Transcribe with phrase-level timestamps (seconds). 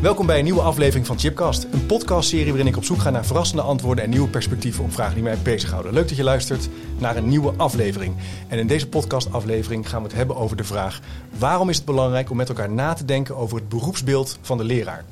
[0.00, 3.24] Welkom bij een nieuwe aflevering van Chipcast, een podcastserie waarin ik op zoek ga naar
[3.24, 5.92] verrassende antwoorden en nieuwe perspectieven op vragen die mij bezighouden.
[5.92, 6.68] Leuk dat je luistert
[6.98, 8.16] naar een nieuwe aflevering.
[8.48, 11.00] En in deze podcastaflevering gaan we het hebben over de vraag:
[11.38, 14.64] waarom is het belangrijk om met elkaar na te denken over het beroepsbeeld van de
[14.64, 15.04] leraar?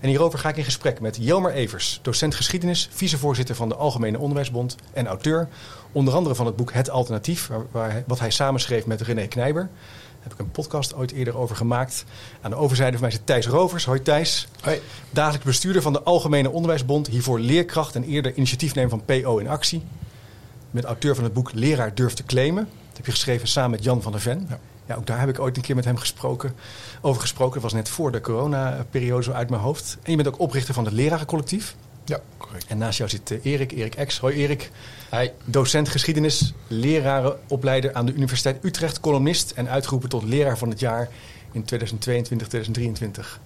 [0.00, 4.18] En hierover ga ik in gesprek met Jelmer Evers, docent geschiedenis, vicevoorzitter van de Algemene
[4.18, 5.48] Onderwijsbond en auteur,
[5.92, 7.50] onder andere van het boek Het Alternatief,
[8.06, 9.70] wat hij samenschreef met René Knijber
[10.20, 12.04] heb ik een podcast ooit eerder over gemaakt.
[12.40, 13.84] Aan de overzijde van mij zit Thijs Rovers.
[13.84, 14.48] Hoi Thijs.
[14.60, 14.80] Hoi.
[15.10, 17.06] Dagelijks bestuurder van de Algemene Onderwijsbond.
[17.06, 19.82] Hiervoor leerkracht en eerder initiatiefnemer van PO in Actie.
[20.70, 22.64] Met auteur van het boek Leraar durft te claimen.
[22.88, 24.46] Dat heb je geschreven samen met Jan van der Ven.
[24.48, 24.58] Ja.
[24.86, 24.94] ja.
[24.94, 26.54] ook daar heb ik ooit een keer met hem gesproken,
[27.00, 27.54] over gesproken.
[27.54, 29.98] Dat was net voor de coronaperiode zo uit mijn hoofd.
[30.02, 31.76] En je bent ook oprichter van het Lerarencollectief.
[32.04, 32.66] Ja, correct.
[32.66, 34.18] En naast jou zit Erik, Erik X.
[34.18, 34.70] Hoi Erik.
[35.10, 35.28] Hi.
[35.44, 41.08] Docent geschiedenis, lerarenopleider aan de Universiteit Utrecht, columnist en uitgeroepen tot leraar van het jaar
[41.52, 43.40] in 2022, 2023.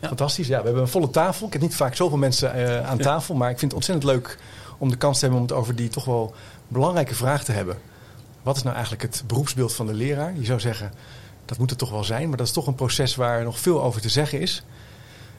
[0.00, 0.08] Ja.
[0.08, 0.46] Fantastisch.
[0.46, 1.46] Ja, we hebben een volle tafel.
[1.46, 4.38] Ik heb niet vaak zoveel mensen uh, aan tafel, maar ik vind het ontzettend leuk
[4.78, 6.34] om de kans te hebben om het over die toch wel
[6.68, 7.78] belangrijke vraag te hebben.
[8.42, 10.32] Wat is nou eigenlijk het beroepsbeeld van de leraar?
[10.38, 10.92] Je zou zeggen,
[11.44, 13.82] dat moet het toch wel zijn, maar dat is toch een proces waar nog veel
[13.82, 14.64] over te zeggen is.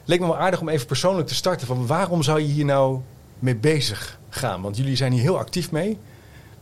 [0.08, 1.68] Leek me wel aardig om even persoonlijk te starten.
[1.68, 3.00] Van waarom zou je hier nou
[3.40, 4.62] mee bezig gaan?
[4.62, 5.98] Want jullie zijn hier heel actief mee.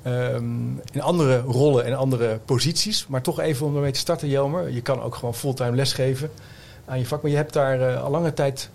[0.08, 3.08] Um, in andere rollen en andere posities.
[3.08, 4.70] Maar toch even om ermee te starten, Jelmer.
[4.70, 6.32] Je kan ook gewoon fulltime lesgeven
[6.86, 7.22] aan je vak.
[7.22, 8.70] Maar je hebt daar uh, al lange tijd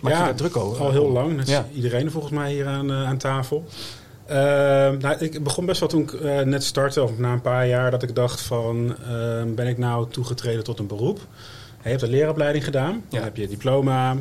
[0.00, 0.84] maak ja, je daar druk over.
[0.84, 1.36] al heel lang.
[1.36, 1.66] Dat is ja.
[1.74, 3.64] iedereen volgens mij hier aan, uh, aan tafel.
[4.30, 7.66] Uh, nou, ik begon best wel toen ik uh, net startte, of na een paar
[7.66, 8.96] jaar, dat ik dacht van...
[9.54, 11.20] ben ik nou toegetreden tot een beroep?
[11.82, 14.16] Je hebt een leeropleiding gedaan, dan heb je diploma...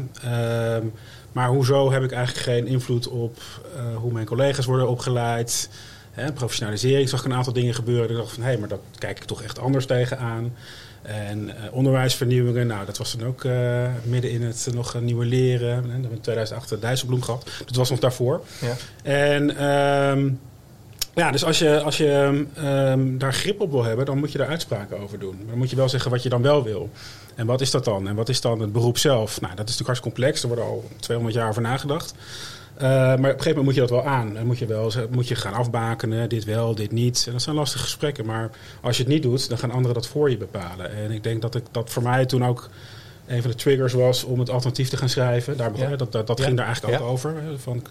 [1.32, 3.38] Maar hoezo heb ik eigenlijk geen invloed op
[3.76, 5.70] uh, hoe mijn collega's worden opgeleid?
[6.12, 8.10] Hè, professionalisering zag ik een aantal dingen gebeuren.
[8.10, 10.54] Ik dacht van hé, hey, maar dat kijk ik toch echt anders tegenaan.
[11.02, 15.26] En uh, onderwijsvernieuwingen, nou dat was dan ook uh, midden in het nog een nieuwe
[15.26, 15.84] leren.
[15.84, 17.50] We hebben in 2008 de Dijsselbloem gehad.
[17.66, 18.42] Dat was nog daarvoor.
[18.62, 18.76] Ja.
[19.04, 20.40] En um,
[21.16, 24.38] ja, dus als je, als je um, daar grip op wil hebben, dan moet je
[24.38, 25.36] daar uitspraken over doen.
[25.38, 26.90] Maar dan moet je wel zeggen wat je dan wel wil.
[27.36, 28.08] En wat is dat dan?
[28.08, 29.42] En wat is dan het beroep zelf?
[29.42, 30.42] Nou, dat is natuurlijk hartstikke complex.
[30.42, 32.14] Er wordt al 200 jaar over nagedacht.
[32.76, 34.34] Uh, maar op een gegeven moment moet je dat wel aan.
[34.34, 37.24] Dan moet je, wel, moet je gaan afbakenen, dit wel, dit niet.
[37.26, 38.26] En dat zijn lastige gesprekken.
[38.26, 38.50] Maar
[38.82, 40.96] als je het niet doet, dan gaan anderen dat voor je bepalen.
[40.96, 42.70] En ik denk dat ik, dat voor mij toen ook
[43.28, 45.58] een van de triggers was om het alternatief te gaan schrijven.
[45.58, 45.96] Daar ja.
[45.96, 46.44] Dat, dat, dat ja.
[46.44, 47.12] ging daar eigenlijk ook ja.
[47.12, 47.36] over.
[47.58, 47.84] Van,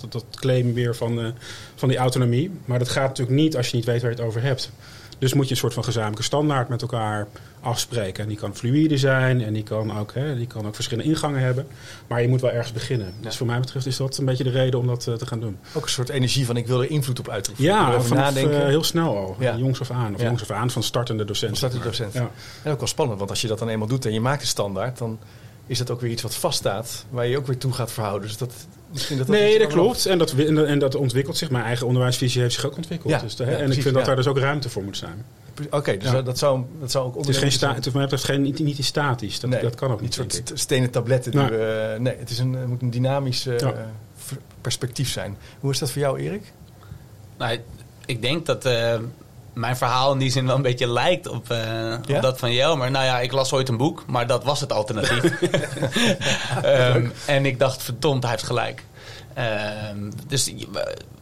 [0.00, 1.26] dat, dat claim weer van, uh,
[1.74, 2.50] van die autonomie.
[2.64, 4.70] Maar dat gaat natuurlijk niet als je niet weet waar je het over hebt.
[5.20, 7.28] Dus moet je een soort van gezamenlijke standaard met elkaar
[7.60, 8.22] afspreken.
[8.22, 11.40] En die kan fluïde zijn en die kan ook, hè, die kan ook verschillende ingangen
[11.40, 11.66] hebben.
[12.06, 13.12] Maar je moet wel ergens beginnen.
[13.20, 15.40] Dus voor mij betreft is dat een beetje de reden om dat uh, te gaan
[15.40, 15.58] doen.
[15.74, 17.70] Ook een soort energie van ik wil er invloed op uitoefenen.
[17.70, 18.60] Ja, nadenken.
[18.60, 19.36] Uh, heel snel al.
[19.38, 19.56] Ja.
[19.56, 20.14] Jongs of aan.
[20.14, 20.26] Of ja.
[20.26, 21.56] jongs of aan van startende docenten.
[21.56, 22.30] Startende docenten.
[22.62, 24.48] En ook wel spannend, want als je dat dan eenmaal doet en je maakt een
[24.48, 25.18] standaard, dan
[25.70, 28.28] is dat ook weer iets wat vaststaat, waar je ook weer toe gaat verhouden.
[28.28, 28.52] Dus dat,
[28.92, 30.06] misschien dat, dat nee, dat klopt.
[30.06, 31.50] En dat, en dat ontwikkelt zich.
[31.50, 33.12] Mijn eigen onderwijsvisie heeft zich ook ontwikkeld.
[33.12, 34.96] Ja, dus de, ja, en precies, ik vind dat daar dus ook ruimte voor moet
[34.96, 35.24] zijn.
[35.64, 36.22] Oké, okay, dus ja.
[36.22, 38.84] dat, zou, dat zou ook Het is geen sta het, mij betreft geen, niet, niet
[38.84, 39.40] statisch.
[39.40, 40.16] Dat, nee, dat kan ook niet.
[40.16, 41.36] Een soort stenen tabletten.
[41.36, 41.48] Nee.
[41.48, 43.74] Die, uh, nee, het is een, moet een dynamisch uh, ja.
[44.60, 45.36] perspectief zijn.
[45.60, 46.52] Hoe is dat voor jou, Erik?
[47.38, 47.58] Nou,
[48.06, 48.64] ik denk dat
[49.52, 52.00] mijn verhaal in die zin wel een beetje lijkt op, ja?
[52.16, 52.90] op dat van Jelmer.
[52.90, 55.24] Nou ja, ik las ooit een boek, maar dat was het alternatief.
[56.64, 58.84] um, en ik dacht, verdomd, hij heeft gelijk.
[59.90, 60.52] Um, dus,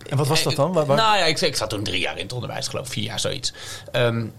[0.08, 0.72] en wat was dat dan?
[0.72, 0.96] Waar, waar?
[0.96, 3.20] Nou ja, ik, ik zat toen drie jaar in het onderwijs, geloof ik, vier jaar
[3.20, 3.52] zoiets.
[3.92, 4.32] Um,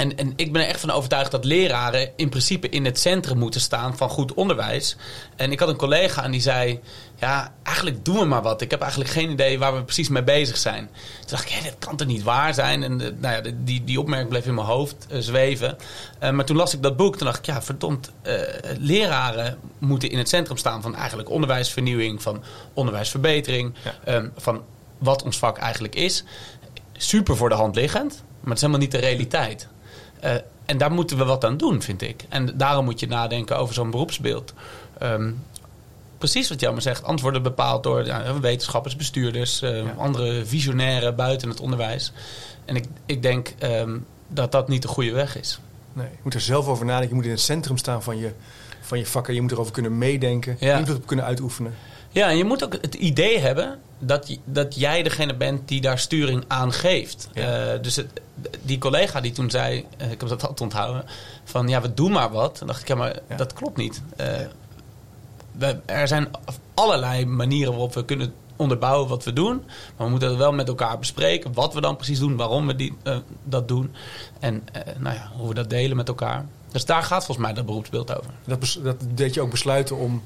[0.00, 3.38] en, en ik ben er echt van overtuigd dat leraren in principe in het centrum
[3.38, 4.96] moeten staan van goed onderwijs.
[5.36, 6.80] En ik had een collega en die zei:
[7.18, 8.60] Ja, eigenlijk doen we maar wat.
[8.60, 10.90] Ik heb eigenlijk geen idee waar we precies mee bezig zijn.
[11.20, 12.82] Toen dacht ik: Hé, dat kan toch niet waar zijn?
[12.82, 15.76] En de, nou ja, die, die opmerking bleef in mijn hoofd uh, zweven.
[16.22, 17.16] Uh, maar toen las ik dat boek.
[17.16, 18.40] Toen dacht ik: Ja, verdomd, uh,
[18.78, 22.42] leraren moeten in het centrum staan van eigenlijk onderwijsvernieuwing, van
[22.74, 23.74] onderwijsverbetering,
[24.04, 24.14] ja.
[24.14, 24.62] um, van
[24.98, 26.24] wat ons vak eigenlijk is.
[26.92, 29.68] Super voor de hand liggend, maar het is helemaal niet de realiteit.
[30.24, 30.34] Uh,
[30.64, 32.24] en daar moeten we wat aan doen, vind ik.
[32.28, 34.52] En daarom moet je nadenken over zo'n beroepsbeeld.
[35.02, 35.44] Um,
[36.18, 39.94] precies wat Jammer zegt, antwoorden bepaald door ja, wetenschappers, bestuurders, uh, ja.
[39.98, 42.12] andere visionairen buiten het onderwijs.
[42.64, 45.60] En ik, ik denk um, dat dat niet de goede weg is.
[45.92, 47.08] Nee, je moet er zelf over nadenken.
[47.08, 48.32] Je moet in het centrum staan van je,
[48.80, 49.34] van je vakken.
[49.34, 50.78] Je moet erover kunnen meedenken, Ja.
[50.78, 51.74] invloed op kunnen uitoefenen.
[52.10, 55.80] Ja, en je moet ook het idee hebben dat, je- dat jij degene bent die
[55.80, 57.28] daar sturing aan geeft.
[57.32, 57.72] Ja.
[57.74, 58.06] Eh, dus het,
[58.62, 61.04] die collega die toen zei, eh, ik heb dat altijd onthouden,
[61.44, 62.58] van ja, we doen maar wat.
[62.58, 63.36] Dan dacht ik, ja, maar Ja.
[63.36, 64.02] dat klopt niet.
[64.16, 64.26] Eh,
[65.52, 66.28] we, er zijn
[66.74, 69.62] allerlei manieren waarop we kunnen onderbouwen wat we doen.
[69.96, 71.52] Maar we moeten het wel met elkaar bespreken.
[71.52, 73.94] Wat we dan precies doen, waarom we die, eh, dat doen.
[74.40, 76.44] En eh, nou ja, hoe we dat delen met elkaar.
[76.72, 78.30] Dus daar gaat volgens mij dat beroepsbeeld over.
[78.44, 80.22] Dat, dat deed je ook besluiten om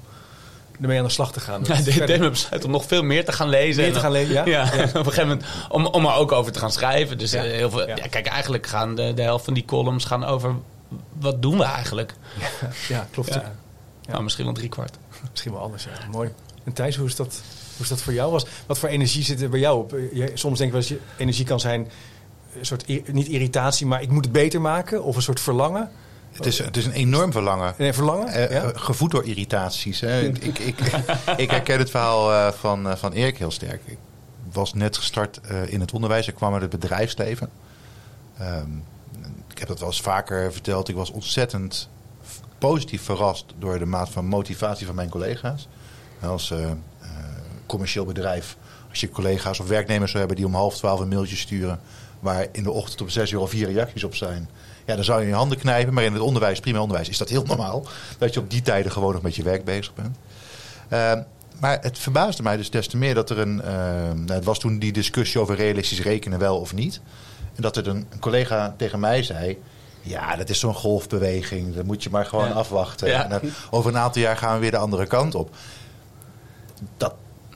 [0.81, 1.61] ermee aan de slag te gaan.
[1.61, 3.83] Ja, Dat dit verder- deed me besluit om nog veel meer te gaan lezen.
[3.83, 4.45] Meer te gaan lezen, ja?
[4.47, 7.19] Ja, op een gegeven moment om, om er ook over te gaan schrijven.
[7.19, 7.45] Dus Ja.
[7.45, 7.97] eh, heel veel, Ja.
[7.97, 8.07] ja.
[8.09, 10.55] kijk, eigenlijk gaan de, de helft van die columns gaan over
[11.19, 12.15] wat doen we eigenlijk.
[12.89, 13.35] Ja, klopt.
[13.35, 13.53] Ja.
[14.03, 14.11] Ja.
[14.11, 14.97] Nou, misschien wel drie kwart.
[15.31, 15.91] Misschien wel anders, ja.
[16.11, 16.31] Mooi.
[16.65, 17.43] En Thijs, hoe is dat,
[17.76, 18.31] hoe dat voor jou?
[18.32, 19.93] Was, wat voor energie zit er bij jou op?
[19.93, 21.88] Eh, je- soms denk ik wel eens, je energie kan zijn
[22.59, 25.03] een soort, niet irritatie, maar ik moet het beter maken.
[25.03, 25.91] Of een soort verlangen.
[26.32, 27.75] Het is, het is een enorm verlangen.
[27.79, 28.29] Nee, verlangen?
[28.29, 28.62] Eh, ja?
[28.62, 30.00] eh, gevoed door irritaties.
[30.00, 30.21] Hè.
[30.23, 30.79] ik, ik,
[31.37, 33.81] ik herken het verhaal van, van Erik heel sterk.
[33.85, 33.99] Ik
[34.53, 36.29] was net gestart in het onderwijs.
[36.29, 37.50] Ik kwam uit het bedrijfsleven.
[38.38, 38.70] Ehm,
[39.50, 40.88] ik heb dat wel eens vaker verteld.
[40.88, 41.88] Ik was ontzettend
[42.59, 45.69] positief verrast door de maat van motivatie van mijn collega's.
[46.20, 46.50] Als
[47.67, 48.57] commercieel bedrijf,
[48.91, 51.81] als je collega's of werknemers zou hebben die om half twaalf een mailtje sturen,
[52.21, 54.49] waar in de ochtend om zes uur al vier reacties op zijn.
[54.87, 55.95] Ja, dan zou je je handen knijpen.
[55.95, 57.87] Maar in het onderwijs, prima onderwijs, is dat heel normaal.
[58.19, 60.17] Dat je op die tijden gewoon nog met je werk bezig bent.
[60.89, 61.23] Ehm,
[61.61, 63.63] maar het verbaasde mij dus des te meer dat er een.
[63.63, 67.01] ehm, nou, het was toen die discussie over realistisch rekenen wel of niet.
[67.55, 69.59] En dat er een, een collega tegen mij zei.
[70.01, 71.75] Ja, dat is zo'n golfbeweging.
[71.75, 72.55] Dat moet je maar gewoon Ja.
[72.55, 73.09] afwachten.
[73.09, 73.25] Ja.
[73.25, 73.41] En dan,
[73.71, 75.55] over een aantal jaar gaan we weer de andere kant op.
[76.97, 77.15] Dat,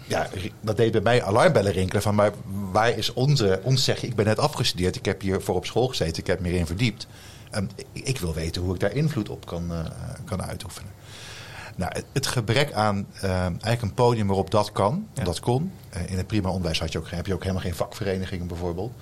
[0.08, 0.28] ja,
[0.60, 2.02] dat deed bij mij alarmbellen rinkelen.
[2.02, 2.32] Van, maar
[2.72, 4.96] waar is onze, ons zeggen, ik ben net afgestudeerd.
[4.96, 6.18] Ik heb hiervoor op school gezeten.
[6.18, 7.06] Ik heb me hierin verdiept.
[7.50, 9.78] Ehm, ik, ik wil weten hoe ik daar invloed op kan, eh,
[10.24, 10.90] kan uitoefenen.
[11.76, 15.24] Nou, het, het gebrek aan eh, eigenlijk een podium waarop dat kan, Ja.
[15.24, 15.72] dat kon.
[15.90, 18.92] Eh, in het prima onderwijs had je ook, heb je ook helemaal geen vakverenigingen bijvoorbeeld.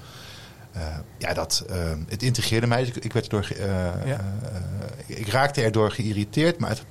[0.73, 0.83] Eh,
[1.19, 1.77] ja, dat, eh,
[2.09, 2.79] het integreerde mij.
[2.85, 3.91] Dus ik, ik, werd Ja.
[5.07, 6.85] eh, ik raakte erdoor geïrriteerd, maar het,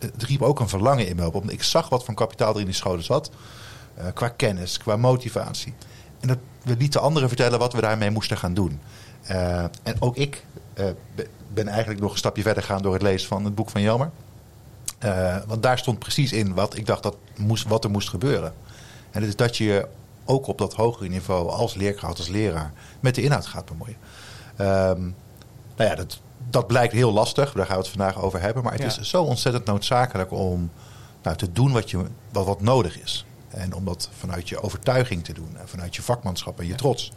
[0.00, 1.34] het riep ook een verlangen in me op.
[1.34, 3.30] Omdat ik zag wat voor kapitaal er in die scholen zat.
[3.94, 5.74] eh, qua kennis, qua motivatie.
[6.20, 8.80] En dat we lieten anderen vertellen wat we daarmee moesten gaan doen.
[9.22, 10.44] Eh, en ook ik
[10.74, 13.70] eh, be- ben eigenlijk nog een stapje verder gegaan door het lezen van het boek
[13.70, 14.10] van Jelmer.
[15.46, 18.52] Want daar stond precies in wat ik dacht dat moest, wat er moest gebeuren.
[19.10, 19.86] En dat is dat je je
[20.24, 23.96] ook op dat hogere niveau als leerkracht, als leraar, met de inhoud gaat bemoeien.
[24.56, 25.00] Ehm,
[25.76, 28.62] nou ja, dat, dat blijkt heel lastig, daar gaan we het vandaag over hebben.
[28.62, 29.00] Maar het Ja.
[29.00, 30.70] is zo ontzettend noodzakelijk om
[31.22, 33.24] nou, te doen wat, je, wat, wat nodig is.
[33.48, 35.56] En om dat vanuit je overtuiging te doen.
[35.56, 37.12] En vanuit je vakmanschap en je trots.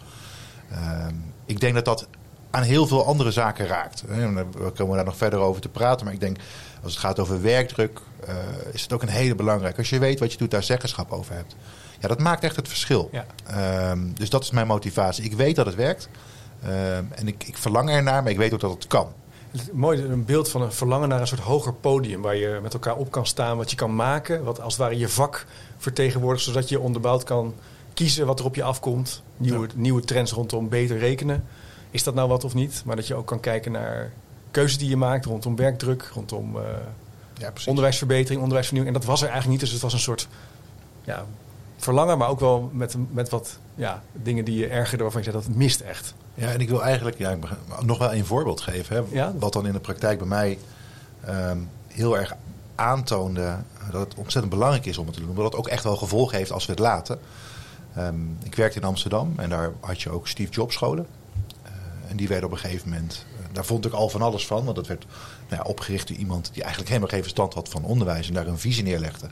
[0.71, 1.15] Ehm,
[1.45, 2.07] ik denk dat dat
[2.51, 4.03] aan heel veel andere zaken raakt.
[4.07, 6.05] We komen daar nog verder over te praten.
[6.05, 6.37] Maar ik denk,
[6.83, 8.35] als het gaat over werkdruk, eh,
[8.71, 9.77] is het ook een hele belangrijke.
[9.77, 11.55] Als je weet wat je doet, daar zeggenschap over hebt.
[11.99, 13.09] Ja, dat maakt echt het verschil.
[13.11, 13.25] Ja.
[13.45, 15.23] Ehm, dus dat is mijn motivatie.
[15.23, 16.09] Ik weet dat het werkt.
[16.63, 19.07] Ehm, en ik, ik verlang ernaar, maar ik weet ook dat het kan.
[19.51, 22.21] Het is Mooi, een beeld van een verlangen naar een soort hoger podium...
[22.21, 24.43] waar je met elkaar op kan staan, wat je kan maken...
[24.43, 25.45] wat als het ware je vak
[25.77, 26.43] vertegenwoordigt...
[26.43, 27.53] zodat je onderbouwd kan
[27.93, 29.23] kiezen wat er op je afkomt.
[29.37, 31.43] Nieuwe, nieuwe trends rondom beter rekenen.
[31.91, 32.81] Is dat nou wat of niet?
[32.85, 34.11] Maar dat je ook kan kijken naar
[34.51, 35.25] keuzes die je maakt...
[35.25, 36.63] rondom werkdruk, rondom eh,
[37.37, 38.95] Ja, onderwijsverbetering, onderwijsvernieuwing.
[38.95, 40.27] En dat was er eigenlijk niet, dus het was een soort
[41.03, 41.25] ja,
[41.77, 42.17] verlangen...
[42.17, 45.47] maar ook wel met, met wat ja, dingen die je ergerden waarvan je zei dat
[45.47, 46.13] het mist echt.
[46.33, 47.37] Ja, en ik wil eigenlijk ja,
[47.81, 48.95] nog wel een voorbeeld geven.
[48.95, 49.33] Hè, Ja?
[49.39, 50.59] Wat dan in de praktijk bij mij
[51.25, 52.35] ehm, heel erg
[52.75, 53.57] aantoonde
[53.91, 55.29] dat het ontzettend belangrijk is om het te doen.
[55.29, 57.19] Omdat het ook echt wel gevolgen heeft als we het laten.
[57.95, 61.07] Ehm, ik werkte in Amsterdam en daar had je ook Steve Jobs scholen.
[61.63, 61.71] Eh,
[62.09, 64.63] en die werden op een gegeven moment, eh, daar vond ik al van alles van.
[64.63, 65.05] Want dat werd
[65.49, 68.27] nou ja, opgericht door iemand die eigenlijk helemaal geen verstand had van onderwijs.
[68.27, 69.29] En daar een visie neerlegde.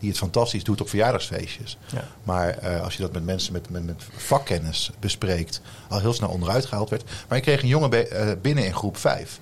[0.00, 1.78] Die het fantastisch doet op verjaardagsfeestjes.
[1.92, 2.04] Ja.
[2.22, 6.28] Maar eh, als je dat met mensen met, met, met vakkennis bespreekt, al heel snel
[6.28, 7.04] onderuit gehaald werd.
[7.28, 9.40] Maar ik kreeg een jongen eh, binnen in groep 5.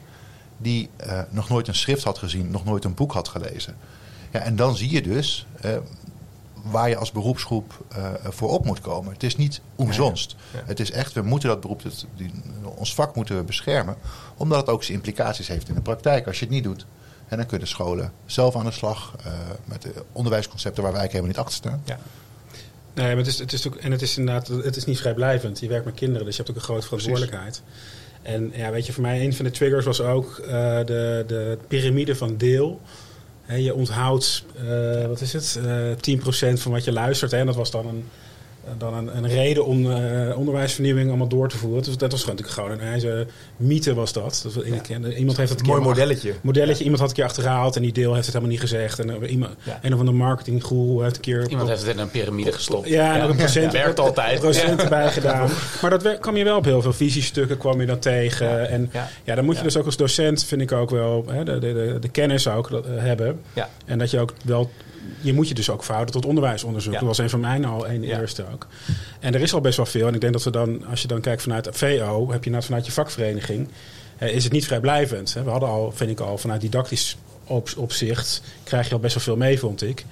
[0.56, 3.76] Die eh, nog nooit een schrift had gezien, nog nooit een boek had gelezen.
[4.30, 5.46] Ja, en dan zie je dus
[6.62, 7.84] waar je als beroepsgroep
[8.24, 9.12] voor op moet komen.
[9.12, 10.36] Het is niet omzonst.
[10.52, 10.64] Ja, ja.
[10.66, 12.30] Het is echt, we moeten dat beroep, het- die,
[12.76, 13.96] ons vak moeten we beschermen.
[14.36, 16.26] Omdat het ook zijn implicaties heeft in de praktijk.
[16.26, 16.86] Als je het niet doet,
[17.28, 19.32] en dan kunnen scholen zelf aan de slag eh,
[19.64, 21.98] met de onderwijsconcepten waar wij eigenlijk helemaal niet achter staan.
[21.98, 21.98] Ja.
[22.94, 25.60] Nee, maar het is, het is ook, en het is inderdaad, het is niet vrijblijvend.
[25.60, 27.62] Je werkt met kinderen, dus je hebt ook een grote verantwoordelijkheid.
[28.22, 30.48] En ja, weet je, voor mij een van de triggers was ook eh,
[30.84, 32.80] de, de piramide van deel.
[33.56, 37.30] Je onthoudt, eh, wat is het, eh 10% van wat je luistert.
[37.30, 38.08] Hè, en dat was dan een,
[38.78, 41.82] dan een, een reden om eh, onderwijsvernieuwing allemaal door te voeren.
[41.82, 44.40] Dus dat was gewoon natuurlijk gewoon een ijzer mythe was dat.
[44.42, 46.34] dat was, ik- Iemand heeft het een Mooi modelletje.
[46.40, 46.82] modelletje.
[46.84, 48.98] Iemand had een keer achterhaald en die deel heeft het helemaal niet gezegd.
[48.98, 49.78] En eh, iemand, Ja.
[49.82, 51.48] een of andere marketinggroe heeft een keer...
[51.48, 52.88] Iemand heeft het in een piramide gestopt.
[52.88, 54.40] Ja, en ook een procent, Werkt altijd.
[54.40, 55.48] procent erbij gedaan.
[55.82, 58.68] Maar dat kwam je wel op heel veel visiestukken kwam je dat tegen.
[58.68, 59.08] En Ja.
[59.24, 59.66] ja, dan moet je Ja.
[59.66, 62.70] dus ook als docent, vind ik ook wel, hè, de, de, de, de kennis ook
[62.70, 63.40] dat, eh, hebben.
[63.52, 63.68] Ja.
[63.84, 64.70] En dat je ook wel,
[65.20, 66.92] je moet je dus ook verhouden tot onderwijsonderzoek.
[66.92, 66.98] Ja.
[66.98, 68.20] Dat was een van mijn al een Ja.
[68.20, 68.66] eerste ook.
[69.20, 70.06] En er is al best wel veel.
[70.06, 72.64] En ik denk dat we dan, als je dan kijkt vanuit VO, heb je net
[72.64, 73.68] vanuit je vakvereniging,
[74.18, 75.34] eh, is het niet vrijblijvend.
[75.34, 75.42] Hè.
[75.42, 79.22] We hadden al, vind ik al, vanuit didactisch op, opzicht, krijg je al best wel
[79.24, 80.04] veel mee, vond ik.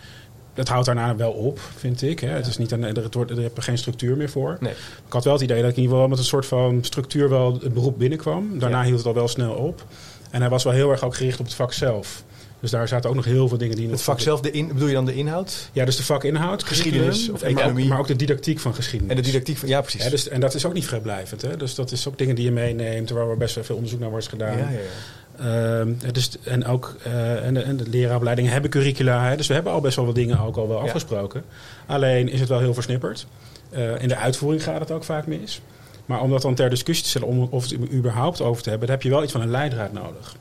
[0.54, 2.20] Dat houdt daarna wel op, vind ik.
[2.20, 2.28] Hè.
[2.28, 4.56] Het is niet er, wordt, er heb je geen structuur meer voor.
[4.60, 4.72] Nee.
[5.06, 7.28] Ik had wel het idee dat ik in ieder geval met een soort van structuur
[7.28, 8.58] wel het beroep binnenkwam.
[8.58, 9.84] Daarna hield het al wel snel op.
[10.30, 12.24] En hij was wel heel erg ook gericht op het vak zelf.
[12.60, 13.90] Dus daar zaten ook nog heel veel dingen die...
[13.90, 15.70] Het vak zelf, de in, bedoel je dan de inhoud?
[15.72, 17.88] Ja, dus de vakinhoud, Geschiedenis of economie.
[17.88, 19.16] Maar ook de didactiek van geschiedenis.
[19.16, 19.68] En de didactiek van...
[19.68, 20.04] Ja, precies.
[20.04, 21.42] Ja, dus, en dat is ook niet vrijblijvend.
[21.42, 21.56] Hè?
[21.56, 24.28] Dus dat is ook dingen die je meeneemt, waar best wel veel onderzoek naar wordt
[24.28, 24.58] gedaan.
[24.58, 25.80] ja, ja, ja.
[25.80, 29.28] Ehm, dus, en ook eh, en de, en de leraaropleidingen hebben curricula.
[29.28, 29.36] Hè?
[29.36, 30.84] Dus we hebben al best wel wat dingen ook al wel Ja.
[30.84, 31.44] afgesproken.
[31.86, 33.26] Alleen is het wel heel versnipperd.
[33.70, 35.60] Eh, in de uitvoering gaat het ook vaak mis.
[36.06, 38.68] Maar om dat dan ter discussie te stellen, om of het er überhaupt over te
[38.68, 40.36] hebben, dan heb je wel iets van een leidraad nodig.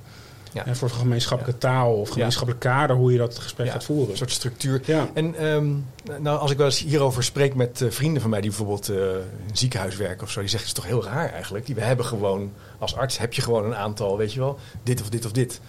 [0.55, 0.65] Ja.
[0.65, 4.11] En voor gemeenschappelijke taal of gemeenschappelijk kader, hoe je dat gesprek gaat voeren.
[4.11, 4.81] Een soort structuur.
[4.85, 5.09] ja.
[5.13, 5.73] En ehm,
[6.21, 8.95] nou, als ik wel eens hierover spreek met eh, vrienden van mij die bijvoorbeeld eh,
[8.95, 9.03] in
[9.49, 11.65] een ziekenhuis werken of zo, die zeggen het is toch heel raar eigenlijk.
[11.65, 15.01] Die, we hebben gewoon als arts heb je gewoon een aantal, weet je wel, dit
[15.01, 15.61] of dit of dit.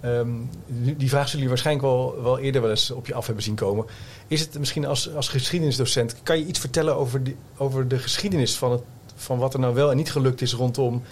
[0.00, 0.30] Ehm,
[0.66, 3.44] die die vraag zullen jullie waarschijnlijk wel, wel eerder wel eens op je af hebben
[3.44, 3.86] zien komen.
[4.26, 8.56] Is het misschien als, als geschiedenisdocent, kan je iets vertellen over, die, over de geschiedenis
[8.56, 8.82] van, het,
[9.16, 11.02] van wat er nou wel en niet gelukt is rondom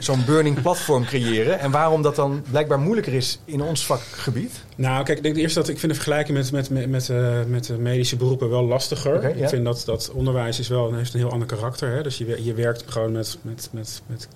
[0.00, 1.58] zo'n burning platform creëren?
[1.58, 4.64] En waarom dat dan blijkbaar moeilijker is in ons vakgebied?
[4.76, 7.44] Nou, kijk, ik denk eerst dat ik vind de vergelijking met, met, met, met, eh,
[7.46, 9.22] met de medische beroepen wel lastiger.
[9.22, 9.28] Ja.
[9.44, 11.94] Ik vind dat, dat onderwijs is wel, heeft een heel ander karakter.
[11.94, 12.02] Hè?
[12.02, 14.28] Dus je, je werkt gewoon met, met, met, met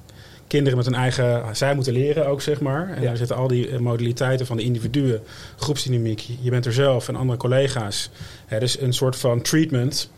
[0.46, 1.56] kinderen met een eigen...
[1.56, 2.88] Zij moeten leren ook, zeg maar.
[2.88, 3.06] En Ja.
[3.08, 5.22] daar zitten al die eh, modaliteiten van de individuen,
[5.56, 6.28] groepsdynamiek.
[6.40, 8.10] Je bent er zelf en andere collega's.
[8.46, 10.10] Hè, dus een soort van treatment...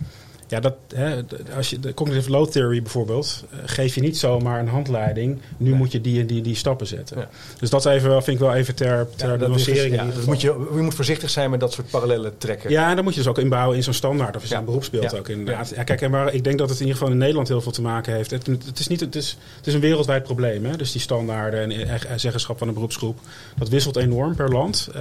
[0.53, 1.21] Ja, dat, hè,
[1.57, 5.39] als je, de cognitive load theory bijvoorbeeld, eh, geef je niet zomaar een handleiding.
[5.57, 5.79] Nu Nee.
[5.79, 7.19] moet je die en die, die stappen zetten.
[7.19, 7.29] Ja.
[7.59, 10.01] Dus dat even, wel- vind ik wel even ter, ter Ja, nuancering.
[10.27, 12.71] moet je, je moet voorzichtig zijn met dat soort parallellen trekken.
[12.71, 15.11] Ja, en dan moet je dus ook inbouwen in zo'n standaard of in zo'n beroepsbeeld
[15.11, 15.19] Ja.
[15.19, 15.73] ook inderdaad.
[15.77, 15.83] Ja.
[15.85, 17.83] kijk, en waar, ik denk dat het in ieder geval in Nederland heel veel te
[17.83, 18.31] maken heeft.
[18.31, 20.65] Het, het is, niet, het, is, het is een wereldwijd probleem.
[20.65, 20.77] Hè?
[20.77, 23.19] Dus die standaarden en eh, eh, zeggenschap van een beroepsgroep,
[23.59, 24.89] dat wisselt enorm per land.
[24.95, 25.01] Eh,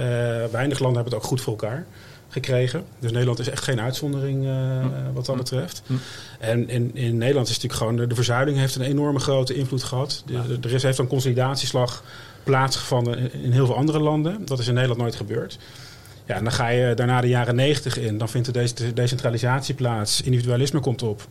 [0.50, 1.86] weinig landen hebben het ook goed voor elkaar
[2.32, 2.84] gekregen.
[2.98, 5.82] Dus Nederland is echt geen uitzondering eh, wat dat betreft.
[5.86, 5.92] Hm.
[6.38, 9.82] En in, in Nederland is natuurlijk gewoon, de, de verzuiling heeft een enorme grote invloed
[9.82, 10.22] gehad.
[10.26, 12.04] De, de- er is, heeft een consolidatieslag
[12.44, 14.44] plaatsgevonden in, in heel veel andere landen.
[14.44, 15.58] Dat is in Nederland nooit gebeurd.
[16.26, 18.18] Ja, en dan ga je daarna de jaren negentig in.
[18.18, 20.20] Dan vindt de de- decentralisatie plaats.
[20.22, 21.26] Individualisme komt op.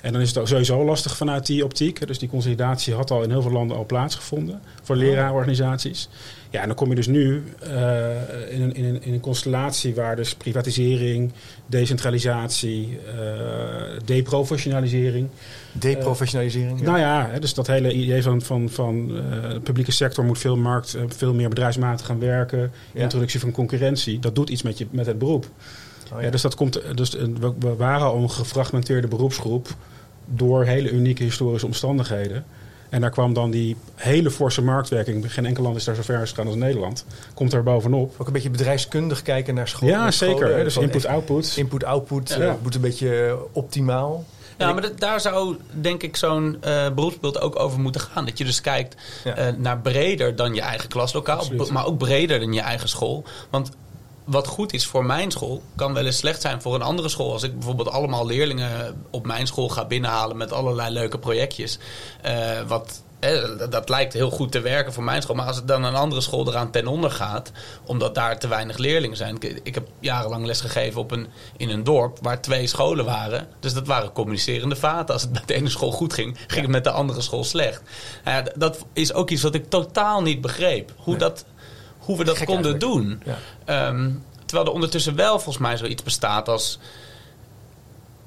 [0.00, 2.06] En dan is het sowieso lastig vanuit die optiek.
[2.06, 4.60] Dus die consolidatie had al in heel veel landen al plaatsgevonden.
[4.82, 6.08] Voor leraaorganisaties.
[6.50, 8.10] Ja, en dan kom je dus nu eh,
[8.50, 11.32] in, een, in, een, in een constellatie waar dus privatisering,
[11.66, 15.28] decentralisatie, eh, deprofessionalisering.
[15.72, 16.78] Deprofessionalisering.
[16.78, 16.84] ja.
[16.84, 20.38] Nou ja, hè, dus dat hele idee van, van, van eh, de publieke sector moet
[20.38, 22.72] veel, markt, eh, veel meer bedrijfsmatig gaan werken.
[22.92, 23.02] Ja.
[23.02, 25.46] Introductie van concurrentie, dat doet iets met, je, met het beroep.
[26.12, 26.30] Oh, ja.
[26.30, 29.68] dus dat komt, dus eh, we, we waren al een gefragmenteerde beroepsgroep
[30.26, 32.44] door hele unieke historische omstandigheden.
[32.90, 35.32] En daar kwam dan die hele forse marktwerking.
[35.32, 37.04] Geen enkel land is daar zo ver gegaan als Nederland.
[37.34, 38.14] Komt er bovenop.
[38.18, 39.88] Ook een beetje bedrijfskundig kijken naar school.
[39.88, 40.56] Ja, zeker.
[40.56, 41.54] hè, Dus input-output.
[41.56, 42.36] Input-output Ja.
[42.46, 44.24] eh, moet een beetje eh, optimaal.
[44.58, 48.24] Ja, maar dat- daar zou denk ik zo'n eh, beroepsbeeld ook over moeten gaan.
[48.24, 49.34] Dat je dus kijkt Ja.
[49.36, 53.24] eh, naar breder dan je eigen klaslokaal, maar ook breder dan je eigen school.
[53.50, 53.70] Want
[54.30, 57.32] wat goed is voor mijn school, kan wel eens slecht zijn voor een andere school.
[57.32, 61.78] Als ik bijvoorbeeld allemaal leerlingen op mijn school ga binnenhalen met allerlei leuke projectjes.
[62.22, 65.36] eh, wat, eh, dat lijkt heel goed te werken voor mijn school.
[65.36, 67.52] Maar als het dan een andere school eraan ten onder gaat,
[67.84, 69.34] omdat daar te weinig leerlingen zijn.
[69.40, 73.46] Ik, ik heb jarenlang lesgegeven op een, in een dorp waar twee scholen waren.
[73.60, 75.14] Dus dat waren communicerende vaten.
[75.14, 77.82] Als het met de ene school goed ging, ging het met de andere school slecht.
[78.54, 80.92] Dat is ook iets wat ik totaal niet begreep.
[80.96, 81.18] Hoe, Nee.
[81.18, 81.44] dat,
[82.10, 82.94] hoe we dat Gek konden eigenlijk.
[82.94, 83.22] doen.
[83.24, 83.38] Ja.
[83.88, 84.10] Ehm,
[84.44, 86.78] terwijl er ondertussen wel volgens mij zoiets bestaat als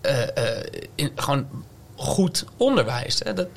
[0.02, 1.48] eh, eh, in, gewoon
[1.96, 3.20] goed onderwijs.
[3.24, 3.34] Hè?
[3.34, 3.48] Dat,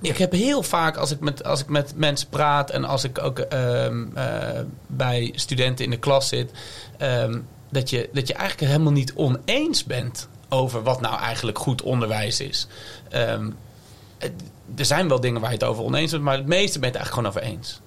[0.00, 3.18] ik heb heel vaak als ik, met, als ik met mensen praat en als ik
[3.22, 6.50] ook ehm, eh, bij studenten in de klas zit,
[6.98, 7.38] ehm,
[7.70, 12.40] dat, je, dat je eigenlijk helemaal niet oneens bent over wat nou eigenlijk goed onderwijs
[12.40, 12.66] is.
[14.18, 14.32] Het-
[14.76, 16.96] er zijn wel dingen waar je het over oneens bent, maar het meeste ben je
[16.98, 17.80] het eigenlijk gewoon over eens.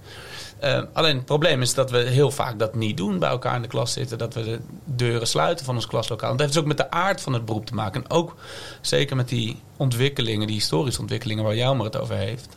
[0.60, 3.20] Eh, alleen het probleem is dat we heel vaak dat niet doen.
[3.20, 4.18] Bij elkaar in de klas zitten.
[4.18, 6.30] Dat we de deuren sluiten van ons klaslokaal.
[6.30, 8.04] Dat heeft dus ook met de aard van het beroep te maken.
[8.04, 8.36] En ook
[8.82, 12.48] zeker met die ontwikkelingen, die historische ontwikkelingen waar Jelmer het over heeft.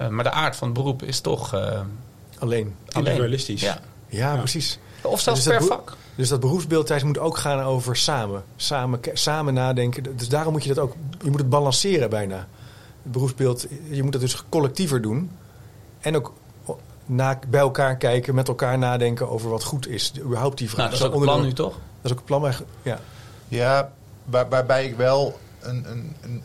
[0.00, 1.54] Uh, maar de aard van het beroep is toch...
[1.54, 1.80] Uh,
[2.38, 2.74] alleen.
[2.88, 3.60] Individualistisch.
[3.60, 3.80] Ja.
[4.08, 4.78] Ja, ja, precies.
[5.02, 5.96] Of zelfs dus per vak.
[6.14, 8.44] Dus dat beroepsbeeld thuis moet ook gaan over samen.
[8.56, 10.16] Samen, samen nadenken.
[10.16, 10.94] Dus daarom moet je dat ook...
[11.22, 12.36] Je moet het balanceren bijna.
[13.02, 15.30] Het beroepsbeeld, je moet dat dus collectiever doen.
[16.00, 16.32] En ook
[17.06, 20.12] na, bij elkaar kijken, met elkaar nadenken over wat goed is.
[20.18, 20.78] Überhaupt die vraag.
[20.78, 21.72] Nou, dat is ook een plan nu, toch?
[21.72, 22.98] Dat is ook een plan, maar, ja.
[23.48, 23.92] Ja,
[24.24, 26.42] waar, waarbij ik wel een, een, een,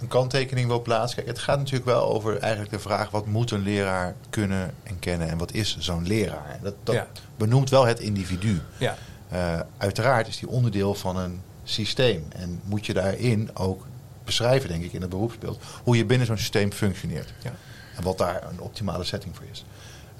[0.00, 1.16] een kanttekening wil plaatsen.
[1.16, 3.10] Kijk, het gaat natuurlijk wel over eigenlijk de vraag...
[3.10, 6.58] wat moet een leraar kunnen en kennen en wat is zo'n leraar?
[6.62, 7.06] Dat, dat
[7.36, 8.60] benoemt wel het individu.
[8.78, 8.96] Ja.
[9.32, 12.24] Uh, uiteraard is die onderdeel van een systeem.
[12.28, 13.86] En moet je daarin ook
[14.24, 15.62] beschrijven, denk ik, in het beroepsbeeld...
[15.82, 17.32] hoe je binnen zo'n systeem functioneert.
[17.42, 17.52] Ja.
[17.96, 19.64] En wat daar een optimale setting voor is.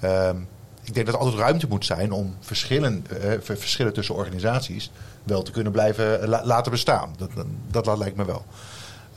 [0.03, 0.47] Um,
[0.83, 4.91] ik denk dat er altijd ruimte moet zijn om verschillen, uh, verschillen tussen organisaties
[5.23, 7.13] wel te kunnen blijven la laten bestaan.
[7.17, 7.29] Dat,
[7.71, 8.45] dat, dat, lijkt me wel.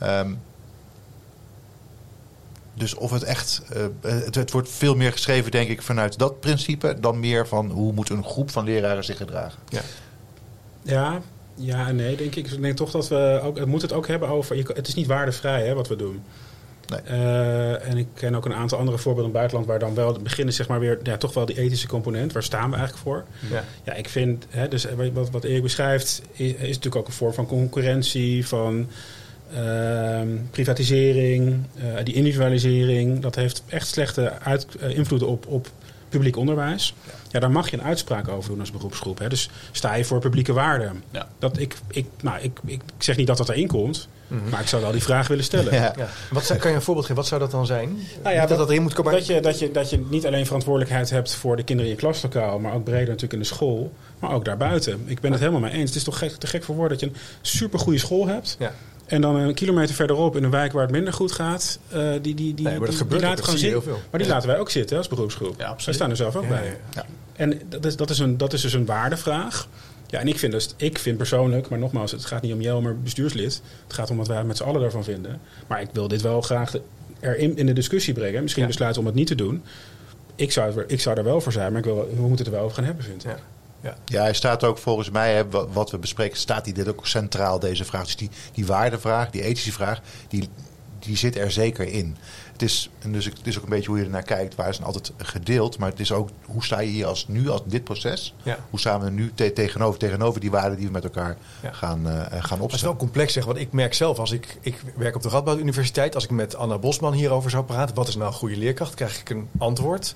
[0.03, 0.39] Um,
[2.73, 3.61] dus of het echt.
[3.75, 6.97] Uh, het, het, wordt veel meer geschreven, denk ik, vanuit dat principe.
[6.99, 9.59] dan meer van hoe moet een groep van leraren zich gedragen.
[9.69, 9.81] Ja,
[10.81, 11.21] ja,
[11.55, 12.51] ja en nee, denk ik.
[12.51, 13.57] Ik denk toch dat we ook.
[13.57, 14.57] Het moet het ook hebben over.
[14.75, 16.23] Het is niet waardevrij hè, wat we doen.
[16.89, 17.19] Nee.
[17.19, 20.21] Uh, en ik ken ook een aantal andere voorbeelden in het buitenland waar dan wel
[20.23, 22.31] beginnen zeg maar weer ja, toch wel die ethische component.
[22.31, 23.23] Waar staan we eigenlijk voor?
[23.51, 27.13] Ja, ja ik vind, hè, dus wat, wat Erik beschrijft, is, is natuurlijk ook een
[27.13, 28.87] vorm van concurrentie, van
[29.53, 33.19] uh, privatisering, uh, die individualisering.
[33.19, 35.71] Dat heeft echt slechte uit, uh, invloeden op, op
[36.09, 36.93] publiek onderwijs.
[37.05, 37.11] Ja.
[37.31, 37.39] ja.
[37.39, 39.19] daar mag je een uitspraak over doen als beroepsgroep.
[39.19, 39.29] Hè.
[39.29, 41.03] Dus sta je voor publieke waarden.
[41.11, 41.27] Ja.
[41.39, 44.07] Dat ik, ik, nou, ik, ik zeg niet dat dat erin komt.
[44.27, 44.49] Mm -hmm.
[44.49, 45.73] Maar ik zou wel die vraag willen stellen.
[45.73, 45.93] Ja.
[45.97, 46.07] Ja.
[46.31, 47.21] Wat zou, kan je een voorbeeld geven?
[47.21, 47.99] Wat zou dat dan zijn?
[48.23, 49.11] Nou ja, dat, dat, dat erin moet komen.
[49.11, 52.03] Dat je, dat, je, dat je niet alleen verantwoordelijkheid hebt voor de kinderen in je
[52.03, 55.03] klaslokaal, maar ook breder natuurlijk in de school, maar ook daarbuiten.
[55.05, 55.89] Ik ben het helemaal mee eens.
[55.89, 58.57] Het is toch gek, te gek voor woorden dat je een supergoeie school hebt.
[59.09, 62.21] En dan een kilometer verderop in een wijk waar het minder goed gaat, uh, die,
[62.21, 63.81] die, die, nee, maar dat die, gebeurt die gewoon heel zitten.
[63.81, 64.01] veel.
[64.09, 64.33] Maar die ja.
[64.33, 65.55] laten wij ook zitten als beroepsgroep.
[65.57, 66.77] Ja, wij staan er zelf ook ja, bij.
[66.93, 67.05] Ja.
[67.33, 69.67] En dat is, dat, is een, dat is dus een waardevraag.
[70.07, 72.81] Ja, en ik vind, dus, ik vind persoonlijk, maar nogmaals, het gaat niet om jou,
[72.81, 73.61] maar bestuurslid.
[73.83, 75.39] Het gaat om wat wij met z'n allen daarvan vinden.
[75.67, 76.73] Maar ik wil dit wel graag
[77.19, 78.41] erin in de discussie brengen.
[78.41, 79.63] Misschien besluiten om het niet te doen.
[80.35, 82.51] Ik zou, ik zou er wel voor zijn, maar ik wil, we moeten het er
[82.51, 83.35] wel over gaan hebben, vind ik.
[83.81, 83.95] Ja.
[84.05, 84.21] Ja.
[84.21, 87.85] Hij staat ook volgens mij, hè, wat, we bespreken, staat hij dit ook centraal, deze
[87.85, 88.03] vraag.
[88.05, 90.49] Dus die, die waardevraag, die ethische vraag, die,
[90.99, 92.17] die zit er zeker in.
[92.51, 94.55] Het is, en dus het is ook een beetje hoe je ernaar kijkt.
[94.55, 95.77] Waar is dan altijd gedeeld.
[95.77, 98.33] Maar het is ook, hoe sta je hier als nu, als dit proces?
[98.43, 98.57] Ja.
[98.69, 101.71] Hoe staan we er nu te- tegenover, tegenover die waarden die we met elkaar Ja.
[101.71, 103.45] gaan, eh, gaan Maar het is wel complex, zeg.
[103.45, 106.15] Want ik merk zelf, als ik, ik werk op de Radboud Universiteit.
[106.15, 108.93] Als ik met Anna Bosman hierover zou praten, wat is nou een goede leerkracht?
[108.93, 110.15] krijg ik een antwoord.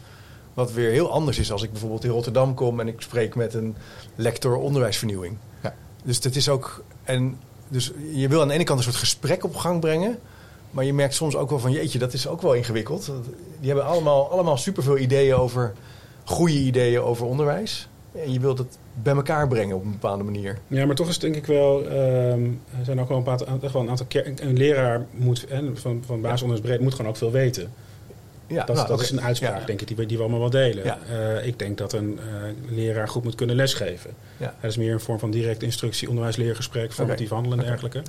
[0.54, 3.54] Wat weer heel anders is als ik bijvoorbeeld in Rotterdam kom en ik spreek met
[3.54, 3.76] een
[4.16, 5.38] lector onderwijsvernieuwing.
[5.64, 5.76] Ja.
[6.04, 6.84] Dus dat is ook.
[7.04, 7.38] En
[7.68, 10.20] dus je wil aan de ene kant een soort gesprek op gang brengen.
[10.72, 13.12] Maar je merkt soms ook wel van jeetje, dat is ook wel ingewikkeld.
[13.60, 15.74] Die hebben allemaal, allemaal superveel ideeën over
[16.24, 17.88] goede ideeën over onderwijs.
[18.12, 20.60] En je wilt het bij elkaar brengen op een bepaalde manier.
[20.68, 21.88] Ja, maar toch is het denk ik wel.
[21.88, 22.46] ehm,
[22.80, 24.08] er zijn ook wel een, paar, echt wel een aantal.
[24.36, 27.74] Een leraar moet, en van, van basisonderwijs breed, moet gewoon ook veel weten.
[28.54, 29.04] Ja, Dat, nou, dat oké.
[29.06, 29.66] is een uitspraak, Ja.
[29.66, 30.84] denk ik, die we, die we allemaal wel delen.
[30.84, 30.98] Ja.
[31.10, 34.12] Eh, ik denk dat een eh, leraar goed moet kunnen lesgeven.
[34.38, 34.54] Ja.
[34.62, 38.02] Dat is meer een vorm van direct instructie, onderwijs-leergesprek, formatief handelen en dergelijke.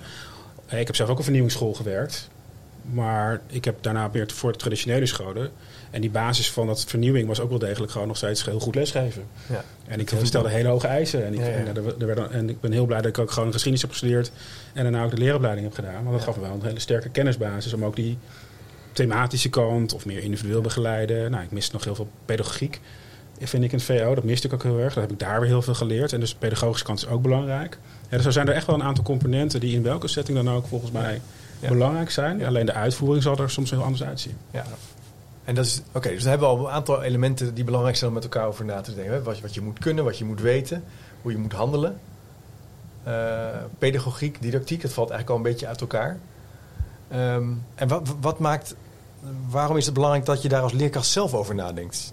[0.66, 2.28] Eh, ik heb zelf ook op vernieuwingsschool gewerkt.
[2.92, 5.50] Maar ik heb daarna meer voor de traditionele scholen.
[5.90, 8.74] En die basis van dat vernieuwing was ook wel degelijk gewoon nog steeds heel goed
[8.74, 9.22] lesgeven.
[9.50, 9.64] Ja.
[9.86, 11.24] En ik stelde hele hoge eisen.
[11.26, 11.52] En ik, Ja, ja.
[11.52, 14.30] En, er werden- en ik ben heel blij dat ik ook gewoon geschiedenis heb gestudeerd.
[14.72, 16.02] En daarna ook de leeropleiding heb gedaan.
[16.04, 18.18] Want dat gaf me wel een hele sterke kennisbasis om ook die
[18.94, 21.30] thematische kant of meer individueel begeleiden.
[21.30, 22.80] Nou, ik miste nog heel veel pedagogiek.
[23.40, 24.94] Vind ik in het VO, dat miste ik ook heel erg.
[24.94, 26.12] Dat heb ik daar weer heel veel geleerd.
[26.12, 27.78] En dus de pedagogische kant is ook belangrijk.
[28.08, 30.50] Ja, dus er zijn er echt wel een aantal componenten die in welke setting dan
[30.50, 31.20] ook volgens mij
[31.60, 31.68] Ja.
[31.68, 32.38] belangrijk zijn.
[32.38, 32.46] Ja.
[32.46, 34.36] Alleen de uitvoering zal er soms heel anders uitzien.
[34.50, 34.64] Ja.
[35.44, 38.08] En dat is, oké, dus dan hebben we al een aantal elementen die belangrijk zijn
[38.08, 39.12] om met elkaar over na te denken.
[39.14, 39.22] hè.
[39.22, 40.84] Wat, je- wat je moet kunnen, wat je moet weten,
[41.22, 41.98] hoe je moet handelen.
[43.02, 43.46] Eh,
[43.78, 46.18] pedagogiek, didactiek, dat valt eigenlijk al een beetje uit elkaar.
[47.10, 48.74] Ehm, en wat, wat maakt,
[49.48, 52.12] waarom is het belangrijk dat je daar als leerkracht zelf over nadenkt?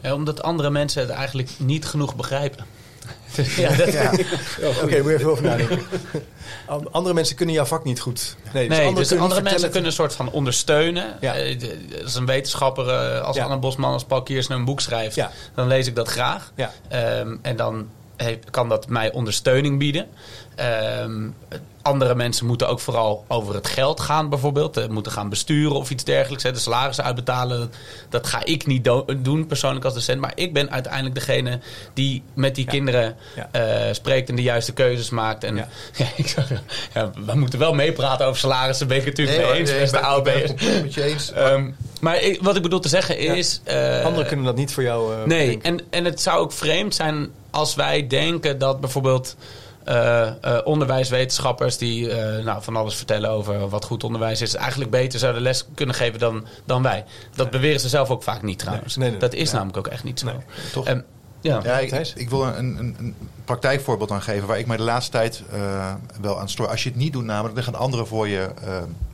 [0.00, 2.64] Ja, omdat andere mensen het eigenlijk niet genoeg begrijpen.
[3.56, 4.10] ja, dat, Ja.
[4.82, 5.78] Oké, moet je even over nadenken.
[6.66, 8.36] An- andere mensen kunnen jouw vak niet goed.
[8.52, 11.16] Nee, nee, dus kunnen andere mensen vertellen- kunnen een soort van ondersteunen.
[11.20, 11.34] Ja.
[11.34, 11.62] Eh,
[12.02, 13.44] Als een wetenschapper, eh, als Ja.
[13.44, 15.30] Anne Bosman, als Paul Kiersner een boek schrijft, Ja.
[15.54, 16.52] dan lees ik dat graag.
[16.54, 16.72] Ja.
[16.88, 17.88] Ehm, en dan
[18.50, 20.06] kan dat mij ondersteuning bieden.
[20.56, 21.28] Ehm,
[21.82, 24.76] andere mensen moeten ook vooral over het geld gaan, bijvoorbeeld.
[24.76, 26.42] Eh, moeten gaan besturen of iets dergelijks.
[26.44, 26.52] Hè.
[26.52, 27.70] De salarissen uitbetalen,
[28.08, 30.20] dat, ga ik niet do- doen persoonlijk als docent.
[30.20, 31.58] Maar ik ben uiteindelijk degene
[31.94, 33.48] die met die kinderen Ja.
[33.52, 35.44] eh, spreekt en de juiste keuzes maakt.
[35.44, 35.68] En Ja.
[36.16, 36.52] ik zeg,
[36.94, 38.86] ja, we moeten wel meepraten over salarissen.
[38.88, 42.56] Ben ik het natuurlijk Nee, mee eens, nee, ben- ben met je maar ik- wat
[42.56, 43.60] ik bedoel te zeggen is...
[43.64, 45.62] eh, Anderen kunnen dat niet voor jou Nee, bedenken.
[45.78, 49.36] en, en het zou ook vreemd zijn als wij denken dat bijvoorbeeld
[49.86, 54.90] eh, eh, onderwijswetenschappers die eh, nou, van alles vertellen over wat goed onderwijs is, eigenlijk
[54.90, 57.04] beter zouden les kunnen geven dan, dan wij.
[57.34, 58.96] Dat beweren ze zelf ook vaak niet trouwens.
[58.96, 59.28] Nee, nee, nee.
[59.28, 60.26] dat is namelijk ook echt niet zo.
[60.26, 60.36] Nee,
[60.72, 60.86] toch?
[60.86, 61.00] Ehm,
[61.40, 61.60] ja.
[61.62, 65.12] Ja, ik, ik wil een, een, een praktijkvoorbeeld aan geven waar ik mij de laatste
[65.12, 66.68] tijd eh, wel aan stoor.
[66.68, 68.50] Als je het niet doet, namelijk, dan gaan anderen voor je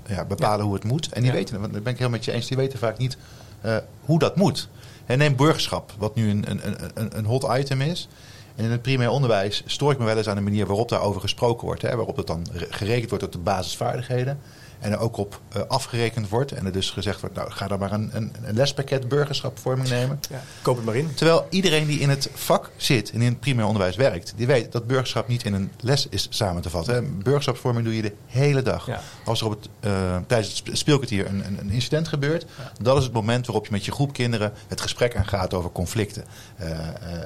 [0.06, 1.08] ja, bepalen hoe het moet.
[1.12, 1.36] En die Ja.
[1.36, 3.16] weten, want daar ben ik heel met je eens, die weten vaak niet
[3.60, 4.68] eh, hoe dat moet.
[5.06, 6.60] En neem burgerschap, wat nu een, een,
[6.94, 8.08] een, een hot item is.
[8.56, 11.20] En in het primair onderwijs stoor ik me wel eens aan de manier waarop daarover
[11.20, 11.82] gesproken wordt.
[11.82, 14.38] Hè, waarop het dan re- gerekend wordt op de basisvaardigheden.
[14.82, 16.52] En er ook op eh, afgerekend wordt.
[16.52, 20.20] En er dus gezegd wordt, nou ga dan maar een, een, een lespakket burgerschapvorming nemen.
[20.30, 21.14] Ja, koop het maar in.
[21.14, 24.72] Terwijl iedereen die in het vak zit en in het primair onderwijs werkt, die weet
[24.72, 26.94] dat burgerschap niet in een les is samen te vatten.
[26.94, 27.02] Hè.
[27.02, 28.86] Burgerschapsvorming doe je de hele dag.
[28.86, 29.00] Ja.
[29.24, 32.46] Als er op het, eh, tijdens het sp- speelkwartier een, een, een incident gebeurt,
[32.80, 36.24] dat is het moment waarop je met je groep kinderen het gesprek aangaat over conflicten.
[36.56, 36.68] Eh,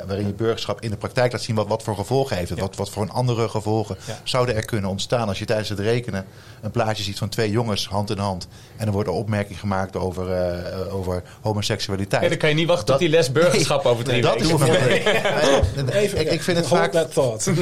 [0.07, 2.59] waarin je burgerschap in de praktijk laat zien wat, wat voor gevolgen heeft.
[2.59, 6.25] Wat, wat voor een andere gevolgen zouden er kunnen ontstaan als je tijdens het rekenen
[6.61, 8.49] een plaatje ziet van twee jongens hand in hand.
[8.77, 12.23] En er wordt een opmerking gemaakt over, eh, over homoseksualiteit.
[12.23, 14.59] Ja, dan kan je niet wachten Dat- tot die les burgerschap over drie dat weken.
[15.77, 15.89] niet.
[15.91, 16.93] Even, ik, ik vind het hold vaak.
[16.93, 17.47] that thought.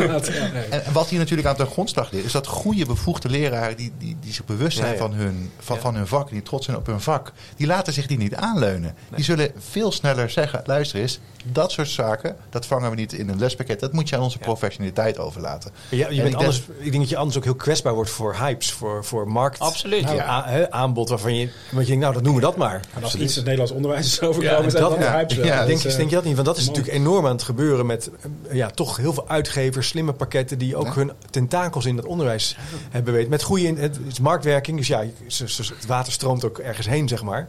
[0.55, 0.64] Nee.
[0.70, 4.16] En wat hier natuurlijk aan ten grondslag ligt, is dat goede bevoegde leraren die, die,
[4.20, 4.99] die zich bewust zijn Ja, ja.
[4.99, 5.83] Van, hun, van, Ja.
[5.83, 8.94] van hun vak, die trots zijn op hun vak, die laten zich die niet aanleunen.
[9.14, 11.20] Die zullen veel sneller zeggen: luister eens,
[11.52, 13.80] dat soort zaken, dat vangen we niet in een lespakket.
[13.80, 14.44] Dat moet je aan onze Ja.
[14.44, 15.70] professionaliteit overlaten.
[15.88, 18.11] Ja, je En bent ik anders, ik denk dat je anders ook heel kwetsbaar wordt
[18.11, 19.59] voor hypes, voor, voor markt.
[19.59, 20.28] Absoluut, Nou, ja.
[20.28, 22.80] a- hè, aanbod waarvan je, want je denkt, nou, dat noemen we dat maar.
[22.94, 25.66] En als iets het Nederlands onderwijs is overkomen, Ja, dat- dat ja, hypes ja, Dat
[25.66, 26.35] denk, eh, denk je dat niet?
[26.35, 26.76] Want dat is mooi.
[26.78, 28.11] natuurlijk enorm aan het gebeuren met
[28.48, 30.92] eh, ja, toch heel veel uitgevers, slimme pakketten die ook Ja.
[30.94, 32.57] hun tentakels in het onderwijs
[32.90, 33.30] hebben weten.
[33.30, 37.22] Met goede in- het is marktwerking, dus ja, het water stroomt ook ergens heen, zeg
[37.22, 37.48] maar.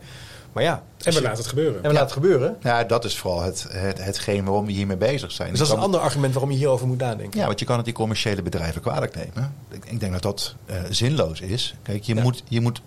[0.56, 1.76] Maar ja, En we laten het gebeuren.
[1.76, 2.58] en we laten het gebeuren.
[2.62, 5.50] Ja, dat is vooral het, het, hetgeen waarom we hiermee bezig zijn.
[5.50, 7.40] Dus dat is een ander argument waarom je hierover moet nadenken.
[7.40, 9.54] Ja, want je kan het die commerciële bedrijven kwalijk nemen.
[9.72, 11.76] Ik, ik denk dat dat eh, zinloos is.
[11.84, 12.22] Kijk, je, Ja.
[12.22, 12.82] moet, je moet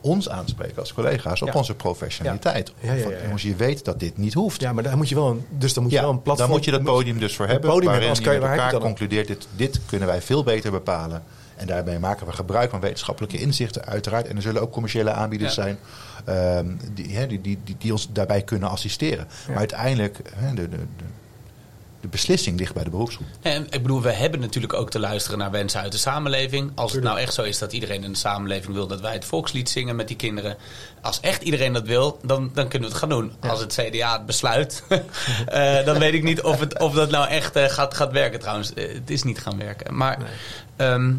[0.00, 1.54] ons aanspreken als collega's op Ja.
[1.54, 2.72] onze professionaliteit.
[2.80, 3.22] Ja, ja, ja, Van, ja.
[3.22, 4.60] Jongens, je weet dat dit niet hoeft.
[4.60, 6.48] Ja, maar daar moet je wel een, dus dan moet je wel een platform.
[6.48, 7.70] dan moet je dat podium dus voor een hebben.
[7.70, 11.22] podium waarin anders je met elkaar dan concludeert, dit, dit kunnen wij veel beter bepalen.
[11.56, 14.26] En daarbij maken we gebruik van wetenschappelijke inzichten uiteraard.
[14.26, 15.62] En er zullen ook commerciële aanbieders Ja.
[15.62, 15.78] zijn
[16.94, 19.28] die, hè, die, die, die, die ons daarbij kunnen assisteren.
[19.48, 21.04] Maar uiteindelijk, hè, de, de, de,
[22.00, 23.26] de beslissing ligt bij de beroepsgroep.
[23.42, 26.70] En ik bedoel, we hebben natuurlijk ook te luisteren naar wensen uit de samenleving.
[26.74, 29.24] Als het nou echt zo is dat iedereen in de samenleving wil dat wij het
[29.24, 30.56] volkslied zingen met die kinderen.
[31.02, 33.32] Als echt iedereen dat wil, dan, dan kunnen we het gaan doen.
[33.40, 34.82] Als het CDA het besluit,
[35.46, 38.40] eh, dan weet ik niet of, het, of dat nou echt eh, gaat, gaat werken
[38.40, 38.74] trouwens.
[38.74, 39.96] Eh, het is niet gaan werken.
[39.96, 40.18] Maar
[40.76, 41.14] ehm,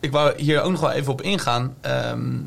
[0.00, 1.74] ik wou hier ook nog wel even op ingaan.
[1.80, 2.38] Ehm,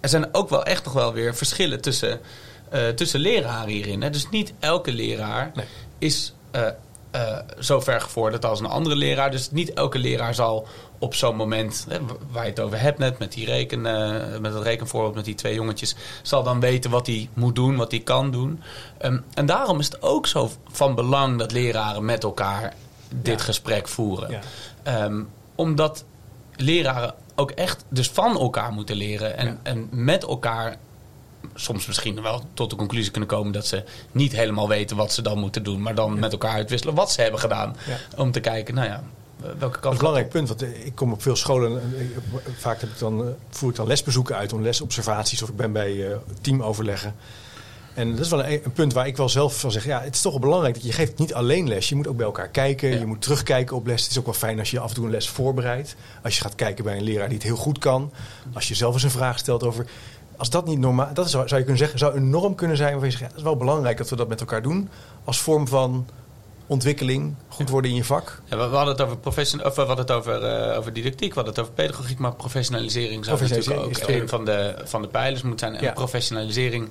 [0.00, 2.20] er zijn ook wel echt nog wel weer verschillen tussen,
[2.68, 4.02] eh, tussen leraren hierin.
[4.02, 4.10] Hè?
[4.10, 5.64] Dus niet elke leraar Nee.
[5.98, 6.66] is eh,
[7.10, 9.30] eh, zo ver gevorderd als een andere leraar.
[9.30, 10.66] Dus niet elke leraar zal
[10.98, 11.98] op zo'n moment, hè,
[12.30, 13.80] waar je het over hebt net, met, die reken,
[14.40, 17.90] met dat rekenvoorbeeld met die twee jongetjes, zal dan weten wat hij moet doen, wat
[17.90, 18.62] hij kan doen.
[18.98, 22.74] Ehm, en daarom is het ook zo van belang dat leraren met elkaar
[23.14, 23.44] dit Ja.
[23.44, 24.30] gesprek voeren.
[24.30, 24.40] Ja.
[24.82, 25.22] Ehm,
[25.54, 26.04] omdat
[26.56, 29.56] leraren ook echt dus van elkaar moeten leren en, Ja.
[29.62, 30.76] en met elkaar
[31.54, 35.22] soms misschien wel tot de conclusie kunnen komen dat ze niet helemaal weten wat ze
[35.22, 37.76] dan moeten doen, maar dan met elkaar uitwisselen wat ze hebben gedaan.
[37.86, 37.96] Ja.
[38.22, 39.02] Om te kijken, nou ja,
[39.58, 41.80] welke Dat is een belangrijk punt, want ik kom op veel scholen.
[41.82, 42.16] en ik-
[42.58, 45.72] Vaak heb ik dan, eh, voer ik dan lesbezoeken uit, om lesobservaties of ik ben
[45.72, 47.14] bij eh, teamoverleggen.
[47.94, 50.14] En dat is wel een, een punt waar ik wel zelf van zeg, ja, het
[50.14, 51.88] is toch wel belangrijk dat je geeft niet alleen les.
[51.88, 52.98] Je moet ook bij elkaar kijken, Ja.
[52.98, 54.02] je moet terugkijken op les.
[54.02, 55.96] Het is ook wel fijn als je af en toe een les voorbereidt.
[56.22, 58.12] Als je gaat kijken bij een leraar die het heel goed kan.
[58.52, 59.86] Als je zelf eens een vraag stelt over...
[60.36, 62.90] Als dat niet normaal, dat zou, zou je kunnen zeggen, zou een norm kunnen zijn
[62.90, 64.88] waarvan je zegt, ja, het is wel belangrijk dat we dat met elkaar doen.
[65.24, 66.06] Als vorm van
[66.66, 68.42] ontwikkeling, goed worden in je vak.
[68.44, 71.28] Ja, we, we hadden het over, profession, of we hadden het over, eh, over didactiek,
[71.28, 75.08] we hadden het over pedagogiek, maar professionalisering zou natuurlijk ook een van de, van de
[75.08, 75.80] pijlers moeten zijn.
[75.80, 75.92] En Ja.
[75.92, 76.88] professionalisering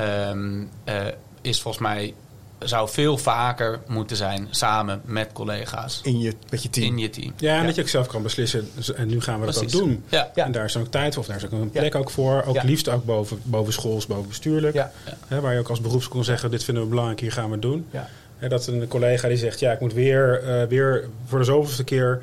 [0.00, 1.06] ehm, eh,
[1.42, 2.14] is volgens mij,
[2.58, 6.86] zou veel vaker moeten zijn samen met collega's In je, met je team.
[6.86, 7.32] in je team.
[7.36, 7.66] Ja, en Ja.
[7.66, 8.68] dat je ook zelf kan beslissen.
[8.96, 10.04] En nu gaan we dat ook doen.
[10.08, 10.30] Ja.
[10.34, 10.44] Ja.
[10.44, 11.80] En daar is ook tijd voor, of daar is ook een Ja.
[11.80, 12.42] plek ook voor.
[12.46, 12.62] Ook Ja.
[12.64, 14.74] liefst ook boven, boven schools, boven bestuurlijk.
[14.74, 14.92] Ja.
[15.28, 17.52] Hè, waar je ook als beroeps kon zeggen, dit vinden we belangrijk, hier gaan we
[17.52, 17.86] het doen.
[17.90, 18.08] Ja.
[18.38, 21.84] Hè, dat een collega die zegt, ja, ik moet weer, eh, weer voor de zoveelste
[21.84, 22.22] keer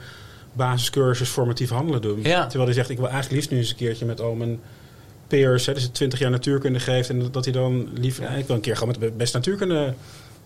[0.53, 2.19] basiscursus formatief handelen doen.
[2.23, 2.41] Ja.
[2.41, 4.59] Terwijl hij zegt, ik wil eigenlijk liefst nu eens een keertje met al mijn
[5.27, 7.09] peers, hè, dus het 20 jaar natuurkunde geeft.
[7.09, 9.93] En dat hij dan liever, ik wil een keer gewoon met de beste natuurkunde.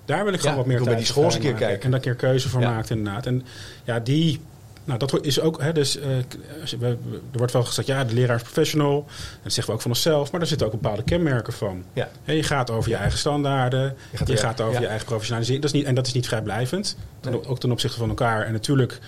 [0.06, 1.54] Daar wil ik gewoon Ja, wat meer wil bij tijd die school eens een keer
[1.54, 1.84] kijken.
[1.84, 3.26] En daar een keer keuze voor maakt inderdaad.
[3.26, 3.46] En
[3.84, 4.40] ja, die...
[4.84, 6.10] Nou, dat is ook, hè, dus, eh,
[6.82, 6.98] er
[7.32, 9.06] wordt wel gezegd, ja, de leraar is professional.
[9.08, 11.84] En dat zeggen we ook van onszelf, maar daar zitten ook bepaalde kenmerken van.
[11.94, 12.10] Ja.
[12.24, 14.82] Hè, je gaat over je eigen standaarden, je gaat gaat, er- over ja.
[14.82, 15.64] je eigen professionalisering.
[15.64, 17.48] Dat is niet, en dat is niet vrijblijvend, Nee.
[17.48, 18.46] ook ten opzichte van elkaar.
[18.46, 19.00] En natuurlijk,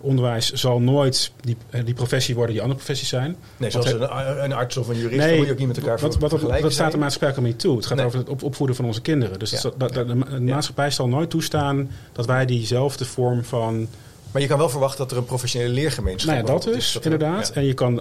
[0.00, 3.36] onderwijs zal nooit die, eh, die professie worden die andere professies zijn.
[3.56, 6.12] Nee, zoals een, een arts of een jurist, moet je ook niet met elkaar wat,
[6.12, 7.76] wat, wat, vergelijken wat staat de maatschappij ook niet toe?
[7.76, 8.06] Het gaat Nee.
[8.06, 9.38] over het op- opvoeden van onze kinderen.
[9.38, 9.60] Dus Ja.
[9.62, 13.88] dat- dat- de, de maatschappij zal nooit toestaan dat wij diezelfde vorm van
[14.32, 16.94] Maar je kan wel verwachten dat er een professionele leergemeenschap nou ja, dat dus, is.
[16.94, 17.46] er- inderdaad.
[17.48, 17.54] ja.
[17.54, 18.00] En je kan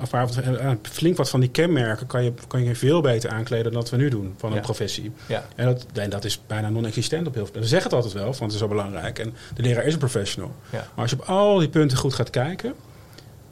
[0.81, 3.97] flink wat van die kenmerken kan je, kan je veel beter aankleden dan dat we
[3.97, 4.61] nu doen van een Ja.
[4.61, 5.11] professie.
[5.27, 5.45] Ja.
[5.55, 7.61] En dat, en dat is bijna non-existent op heel veel.
[7.61, 9.19] Ze zeggen het altijd wel, want het is zo belangrijk.
[9.19, 10.51] En de leraar is een professional.
[10.69, 10.77] Ja.
[10.77, 12.73] Maar als je op al die punten goed gaat kijken,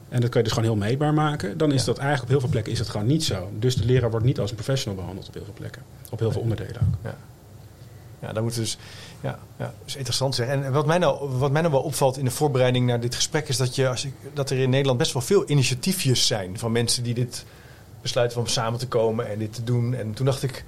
[0.08, 1.86] en dat kan je dus gewoon heel meetbaar maken, dan is Ja.
[1.86, 3.50] dat eigenlijk op heel veel plekken is dat gewoon niet zo.
[3.58, 5.82] Dus de leraar wordt niet als een professional behandeld op heel veel plekken.
[6.10, 7.12] Op heel veel onderdelen ook.
[8.22, 8.78] Ja, dat moet dus.
[9.26, 10.48] Ja, ja, dat is interessant zeg.
[10.48, 13.48] En wat mij, nou, wat mij nou wel opvalt in de voorbereiding naar dit gesprek
[13.48, 16.72] is dat, je, als ik, dat er in Nederland best wel veel initiatiefjes zijn van
[16.72, 17.44] mensen die dit
[18.02, 19.94] besluiten om samen te komen en dit te doen.
[19.94, 20.64] En toen dacht ik,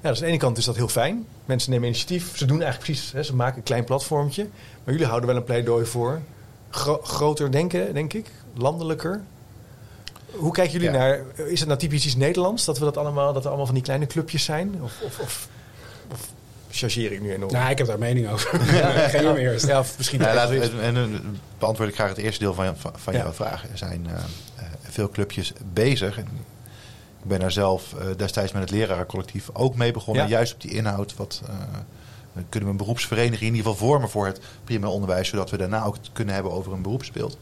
[0.00, 1.26] ja, dus aan de ene kant is dat heel fijn.
[1.44, 2.36] Mensen nemen initiatief.
[2.36, 4.42] Ze doen eigenlijk precies, hè, ze maken een klein platformtje.
[4.84, 6.20] Maar jullie houden wel een pleidooi voor
[6.70, 9.20] gro- groter denken, denk ik, landelijker.
[10.32, 10.98] Hoe kijken jullie Ja.
[10.98, 13.74] naar, is het nou typisch iets Nederlands dat we dat allemaal, dat er allemaal van
[13.74, 14.74] die kleine clubjes zijn?
[14.82, 15.48] Of, of, of,
[16.12, 16.28] of
[16.72, 17.52] chargeer ik nu enorm?
[17.52, 18.60] Nou, ik heb daar mening over.
[19.10, 19.66] Geen hem eerst.
[19.66, 21.02] Ja, misschien Ja, laat, en, eh,
[21.58, 23.18] beantwoord ik graag het eerste deel van, van, van Ja.
[23.18, 23.62] jouw vraag.
[23.72, 26.18] Er zijn eh, eh, veel clubjes bezig.
[26.18, 26.26] En
[27.22, 30.22] ik ben daar zelf eh, destijds met het lerarencollectief ook mee begonnen.
[30.24, 30.28] Ja.
[30.30, 31.16] Juist op die inhoud.
[31.16, 31.52] Wat, eh,
[32.48, 35.28] kunnen we een beroepsvereniging in ieder geval vormen voor het primair onderwijs.
[35.28, 37.38] Zodat we daarna ook het kunnen hebben over een beroepsbeeld.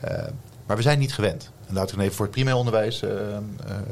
[0.00, 0.24] Eh,
[0.66, 1.50] maar we zijn niet gewend.
[1.68, 3.02] En laat ik dan even voor het primair onderwijs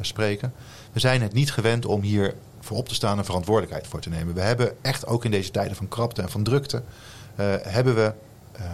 [0.00, 0.52] spreken.
[0.92, 4.09] We zijn het niet gewend om hier voor op te staan en verantwoordelijkheid voor te
[4.09, 4.35] nemen.
[4.35, 6.83] We hebben echt ook in deze tijden van krapte en van drukte...
[7.37, 8.12] eh, hebben we
[8.53, 8.64] eh,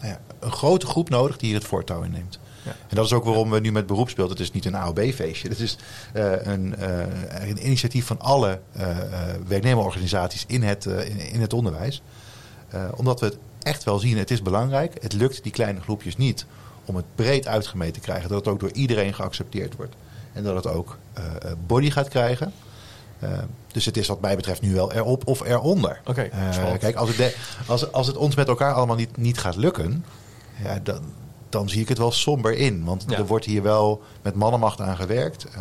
[0.00, 2.38] nou ja, een grote groep nodig die hier het voortouw inneemt.
[2.62, 2.70] Ja.
[2.88, 4.30] En dat is ook waarom we nu met beroepsbeeld...
[4.30, 5.48] het is niet een AOB-feestje.
[5.48, 5.78] Het is
[6.12, 6.74] eh, een,
[7.48, 8.60] een initiatief van alle
[9.46, 12.02] werknemerorganisaties in het, in, in het onderwijs.
[12.94, 15.02] Omdat we het echt wel zien, het is belangrijk.
[15.02, 16.46] Het lukt die kleine groepjes niet
[16.84, 18.28] om het breed uitgemeten te krijgen.
[18.28, 19.94] Dat het ook door iedereen geaccepteerd wordt.
[20.32, 20.98] En dat het ook
[21.66, 22.52] body gaat krijgen.
[23.18, 23.28] Eh,
[23.72, 26.00] dus het is wat mij betreft nu wel erop of eronder.
[26.06, 29.38] Oké, Eh, kijk, als het, de- als, als het ons met elkaar allemaal niet, niet
[29.38, 30.04] gaat lukken...
[30.64, 31.00] Ja, dan,
[31.48, 32.84] dan zie ik het wel somber in.
[32.84, 33.16] Want Ja.
[33.16, 35.44] er wordt hier wel met mannenmacht aan gewerkt.
[35.54, 35.60] eh,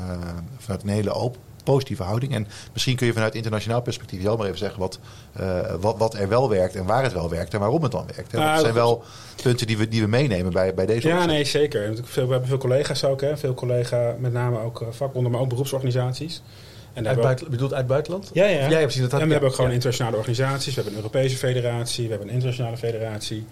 [0.58, 2.34] vanuit een hele open, positieve houding.
[2.34, 4.80] En misschien kun je vanuit internationaal perspectief zelf maar even zeggen...
[4.80, 5.00] Wat,
[5.34, 8.06] eh, wat, wat er wel werkt en waar het wel werkt en waarom het dan
[8.16, 8.32] werkt.
[8.32, 8.38] Hè?
[8.38, 9.04] Nou, dat zijn dat- wel
[9.44, 11.30] punten die we, die we meenemen bij, bij deze Ja, opzet.
[11.30, 11.94] nee, zeker.
[11.96, 13.22] We hebben veel collega's ook.
[13.22, 13.38] Hè.
[13.38, 16.42] Veel collega's, met name ook vakbonden, maar ook beroepsorganisaties.
[16.94, 18.30] En Uit buiten, bedoelt uit buitenland?
[18.34, 18.70] Ja, ja.
[18.70, 19.02] Ja, precies.
[19.02, 19.76] Dat had- en we ja, hebben ook gewoon ja.
[19.76, 20.68] internationale organisaties.
[20.68, 23.46] We hebben een Europese federatie, we hebben een internationale federatie.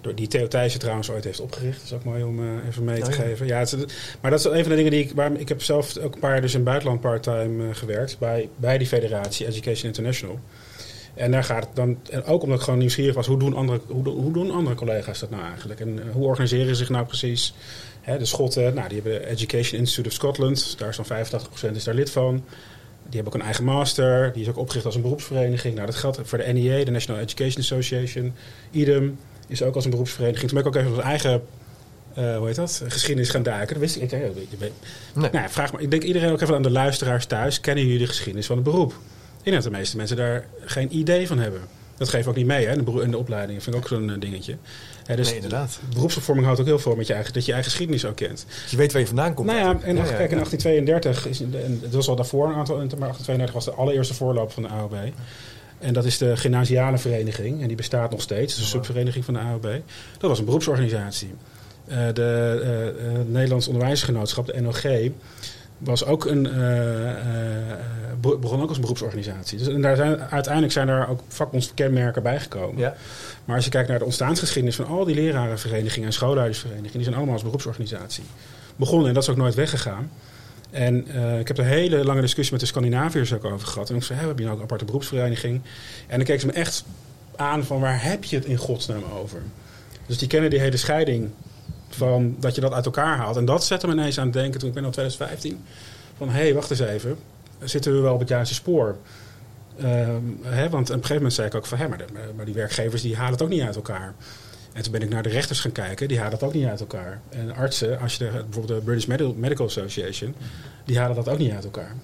[0.00, 1.76] Door die Theo Thijssen trouwens ooit heeft opgericht.
[1.76, 3.46] Dat is ook mooi om eh, even mee te Oh, geven.
[3.46, 3.76] Ja, het
[4.20, 5.12] maar dat is een van de dingen die ik...
[5.14, 8.18] Waar, ik heb zelf ook een paar jaar dus in het buitenland part-time eh, gewerkt.
[8.18, 10.40] Bij, bij die federatie, Education International.
[11.14, 11.98] En daar gaat het dan...
[12.10, 13.26] En ook omdat ik gewoon nieuwsgierig was.
[13.26, 15.80] Hoe doen andere, hoe, hoe doen andere collega's dat nou eigenlijk?
[15.80, 17.54] En eh, hoe organiseren ze zich nou precies?
[18.18, 20.78] De Schotten, nou, die hebben de Education Institute of Scotland.
[20.78, 21.06] Daar is dan
[21.70, 22.34] 85% is daar lid van.
[23.02, 24.32] Die hebben ook een eigen master.
[24.32, 25.74] Die is ook opgericht als een beroepsvereniging.
[25.74, 28.32] Nou, dat geldt voor de NEA, de National Education Association.
[28.70, 30.50] IDEM is ook als een beroepsvereniging.
[30.50, 31.42] Toen ben ik ook even onze eigen,
[32.14, 33.68] eh, hoe heet dat, geschiedenis gaan duiken.
[33.68, 34.10] Dat wist ik.
[34.10, 34.70] weet- Nee.
[35.14, 35.80] Nou, ja, vraag maar.
[35.80, 37.60] Ik denk iedereen ook even aan de luisteraars thuis.
[37.60, 38.94] Kennen jullie de geschiedenis van het beroep?
[39.42, 41.60] Denk dat de meeste mensen daar geen idee van hebben.
[41.96, 43.62] Dat geef ik ook niet mee hè, in de, beroe- in de opleiding.
[43.62, 44.56] Vind ik ook zo'n eh, dingetje.
[45.06, 45.78] Hè, dus Nee, inderdaad.
[45.94, 48.46] beroepsopvorming houdt ook heel veel met je eigen, dat je je eigen geschiedenis ook kent.
[48.70, 49.46] Je weet waar je vandaan komt.
[49.48, 52.86] Nou ja, en kijk, in 1832, is, en het was al daarvoor een aantal, maar
[52.86, 54.94] 1832 was de allereerste voorloper van de AOB.
[55.78, 57.60] En dat is de Gymnasiale Vereniging.
[57.60, 58.54] En die bestaat nog steeds.
[58.54, 59.62] Is een subvereniging van de AOB.
[60.18, 61.34] Dat was een beroepsorganisatie.
[61.86, 62.60] Eh, de
[62.98, 64.82] eh, Nederlands Onderwijsgenootschap, de NOG,
[65.84, 67.78] was ook een, eh, eh,
[68.20, 69.58] be- begon ook als een beroepsorganisatie.
[69.58, 72.78] Dus, en daar zijn, uiteindelijk zijn daar ook vakbondskenmerken bijgekomen.
[72.78, 72.94] Ja.
[73.44, 77.14] Maar als je kijkt naar de ontstaansgeschiedenis van al die lerarenverenigingen en schoolleidersverenigingen, die zijn
[77.16, 78.24] allemaal als beroepsorganisatie
[78.76, 80.10] begonnen en dat is ook nooit weggegaan.
[80.70, 83.90] En eh, ik heb er een hele lange discussie met de Scandinaviërs ook over gehad.
[83.90, 85.60] En ik zei, we hebben hier ook een aparte beroepsvereniging.
[86.06, 86.84] En dan keken ze me echt
[87.36, 89.42] aan van waar heb je het in godsnaam over?
[90.06, 91.30] Dus die kennen die hele scheiding
[91.94, 93.36] van dat je dat uit elkaar haalt.
[93.36, 95.64] En dat zette me ineens aan het denken toen ik ben al 2015.
[96.16, 97.16] Van hé, hey, wacht eens even.
[97.64, 98.96] Zitten we wel op het juiste spoor?
[99.78, 101.78] Ehm, hè, want op een gegeven moment zei ik ook van...
[101.78, 101.98] Hè, maar,
[102.36, 104.14] maar die werkgevers die halen het ook niet uit elkaar.
[104.72, 106.08] En toen ben ik naar de rechters gaan kijken.
[106.08, 107.20] Die halen het ook niet uit elkaar.
[107.28, 110.34] En artsen, als je de, bijvoorbeeld de British Medical, Association...
[110.84, 111.94] die halen dat ook niet uit elkaar.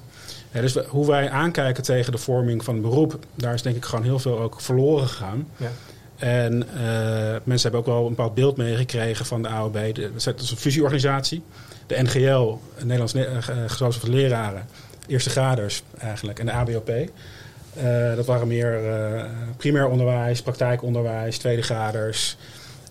[0.53, 3.19] Dus hoe wij aankijken tegen de vorming van beroep...
[3.35, 5.49] daar is denk ik gewoon heel veel ook verloren gegaan.
[5.57, 5.71] Ja.
[6.19, 9.75] En eh, mensen hebben ook wel een bepaald beeld meegekregen van de AOB.
[9.95, 11.43] De- Dat is een fusieorganisatie.
[11.87, 14.67] De NGL, Nederlands Ne- Genootschap van Leraren,
[15.07, 16.91] eerste graders eigenlijk, en de ABOP.
[18.17, 18.81] Dat waren meer
[19.57, 22.37] primair onderwijs, praktijkonderwijs, tweede graders.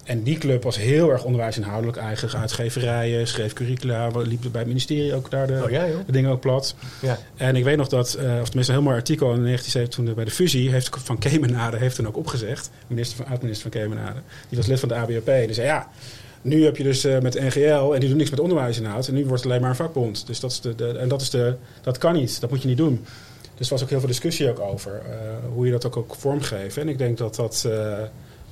[0.08, 2.40] En die club was heel erg onderwijsinhoudelijk eigen.
[2.40, 6.32] Uitgeverijen, schreef curricula, we liepen bij het ministerie ook daar de, Oh ja, de dingen
[6.32, 6.76] ook plat.
[7.02, 7.18] Ja.
[7.36, 10.16] En ik weet nog dat, eh, of tenminste een heel mooi artikel in 1970 toen
[10.16, 12.70] bij de fusie heeft van Kemenade heeft toen ook opgezegd.
[12.88, 14.20] Minister van, oud-minister van Kemenade.
[14.50, 15.26] Die was lid van de ABOP.
[15.26, 15.90] Die zei ja,
[16.42, 19.08] nu heb je dus eh, met NGL en die doen niks met onderwijsinhoud.
[19.08, 20.28] En nu wordt het alleen maar een vakbond.
[20.28, 22.42] Dus dat, is de, de, en dat, is de, dat kan niet.
[22.42, 23.06] Dat moet je niet doen.
[23.56, 25.18] Dus er was ook heel veel discussie ook over eh,
[25.54, 26.78] hoe je dat ook, ook vormgeeft.
[26.78, 27.68] En ik denk dat dat,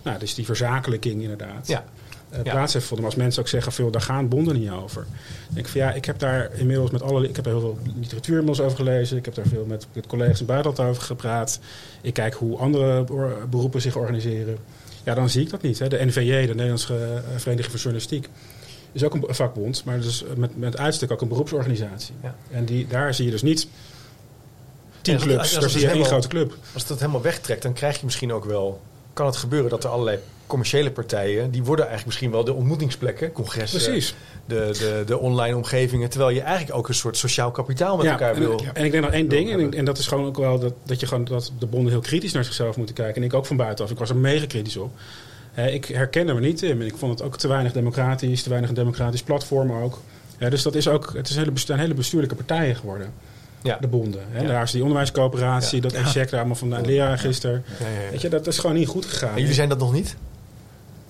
[0.06, 1.84] nou, dus die verzakelijking inderdaad, Ja.
[2.32, 2.42] Ja.
[2.42, 2.98] plaats heeft gevonden.
[3.06, 5.02] Maar als mensen ook zeggen, veel, daar gaan bonden niet over.
[5.04, 7.60] Dan denk ik van ja, ik heb daar inmiddels met alle, ik heb er heel
[7.62, 9.18] veel literatuur inmiddels over gelezen.
[9.18, 11.60] Ik heb daar veel met, met collega's in het buitenland over gepraat.
[12.02, 13.04] Ik kijk hoe andere
[13.50, 14.58] beroepen zich organiseren.
[15.04, 15.80] Ja, dan zie ik dat niet.
[15.80, 15.88] Hè.
[15.88, 18.30] De NVJ, de Nederlandse eh, Vereniging voor Journalistiek,
[18.92, 22.14] is ook een vakbond, maar dus met, met uitstek ook een beroepsorganisatie.
[22.24, 22.36] Ja.
[22.52, 23.68] En die, daar zie je dus niet
[25.02, 26.52] tien clubs, als- als daar zie je één helemaal- grote club.
[26.74, 28.82] Als het dat helemaal wegtrekt, dan krijg je misschien ook wel...
[29.16, 31.52] Kan het gebeuren dat er allerlei commerciële partijen...
[31.52, 33.82] die worden eigenlijk misschien wel de ontmoetingsplekken, congressen...
[33.82, 34.16] Precies.
[34.46, 36.10] De, de, de online omgevingen.
[36.10, 38.64] Terwijl je eigenlijk ook een soort sociaal kapitaal met Ja, elkaar en, wil.
[38.74, 41.00] en ik denk nog één ding, en, en dat is gewoon ook wel dat, dat
[41.00, 43.16] je gewoon dat de bonden heel kritisch naar zichzelf moeten kijken.
[43.16, 43.92] En ik ook van buitenaf.
[43.92, 44.92] Ik was er mega kritisch op.
[45.52, 46.82] Hè, ik herkende me niet in.
[46.82, 50.00] En ik vond het ook te weinig democratisch, te weinig een democratisch platform ook.
[50.38, 53.14] Hè, dus dat is ook, het is hele, een hele bestuurlijke partijen geworden,
[53.66, 53.78] Ja.
[53.82, 54.22] de bonden.
[54.30, 54.42] Hè.
[54.42, 54.48] Ja.
[54.48, 57.52] Daar is die onderwijscoöperatie, dat ECHEC daar allemaal van de leraarregister.
[57.80, 58.10] Ja, ja, ja.
[58.12, 59.34] Weet je, dat is gewoon niet goed gegaan.
[59.34, 60.16] En jullie zijn dat nog niet?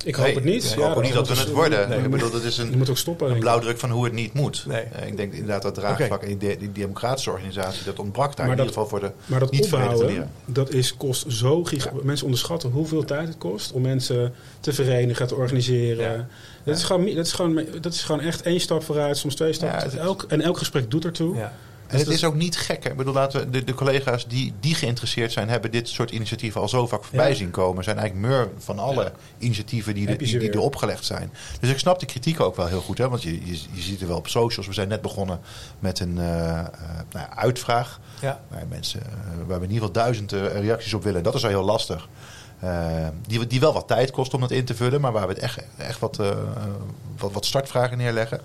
[0.04, 0.63] ik hoop Nee, het niet.
[0.63, 1.89] Ik hoop ook niet dat we het worden.
[1.89, 2.00] Nee.
[2.00, 3.32] ik bedoel, dat is Je een, moet ook stoppen.
[3.32, 4.63] een blauwdruk van hoe het niet moet.
[4.68, 4.82] Nee.
[4.82, 8.58] Eh, ik denk inderdaad dat draagvlak en die, die democratische organisatie, dat ontbrak daar Maar
[8.58, 11.91] in dat- ieder geval voor de Maar dat niet opbouwen, dat is, kost zo giga...
[12.04, 16.12] Mensen onderschatten hoeveel tijd het kost om mensen te verenigen, te organiseren.
[16.12, 16.28] Ja.
[16.63, 19.54] Dat, is gewoon, dat, is gewoon, dat is gewoon echt één stap vooruit, soms twee
[19.54, 19.91] stappen.
[19.91, 21.36] Ja, elk, en elk gesprek doet ertoe.
[21.36, 21.54] Ja.
[21.88, 22.84] En het is ook niet gek.
[22.84, 22.89] Hè?
[22.89, 26.62] Ik bedoel, laten we, de, de collega's die, die geïnteresseerd zijn, hebben dit soort initiatieven
[26.62, 27.36] al zo vaak voorbij Ja.
[27.36, 27.84] zien komen.
[27.84, 29.12] Zijn eigenlijk meer van alle Ja.
[29.38, 31.32] initiatieven die, de, die, er opgelegd zijn.
[31.60, 32.98] Dus ik snap de kritiek ook wel heel goed.
[32.98, 33.10] Hè?
[33.10, 34.67] Want je, je, je ziet er wel op socials.
[34.67, 35.39] We zijn net begonnen
[35.80, 36.65] met een eh, eh,
[37.12, 38.00] nou ja, uitvraag.
[38.21, 38.41] Ja.
[38.48, 39.08] Waar, mensen, eh,
[39.48, 41.17] waar we in ieder geval duizend eh, reacties op willen.
[41.17, 42.08] En dat is wel heel lastig.
[43.28, 45.02] Die, die wel wat tijd kost om dat in te vullen.
[45.02, 46.17] Maar waar we het echt, echt wat,
[47.17, 48.41] wat, wat startvragen neerleggen.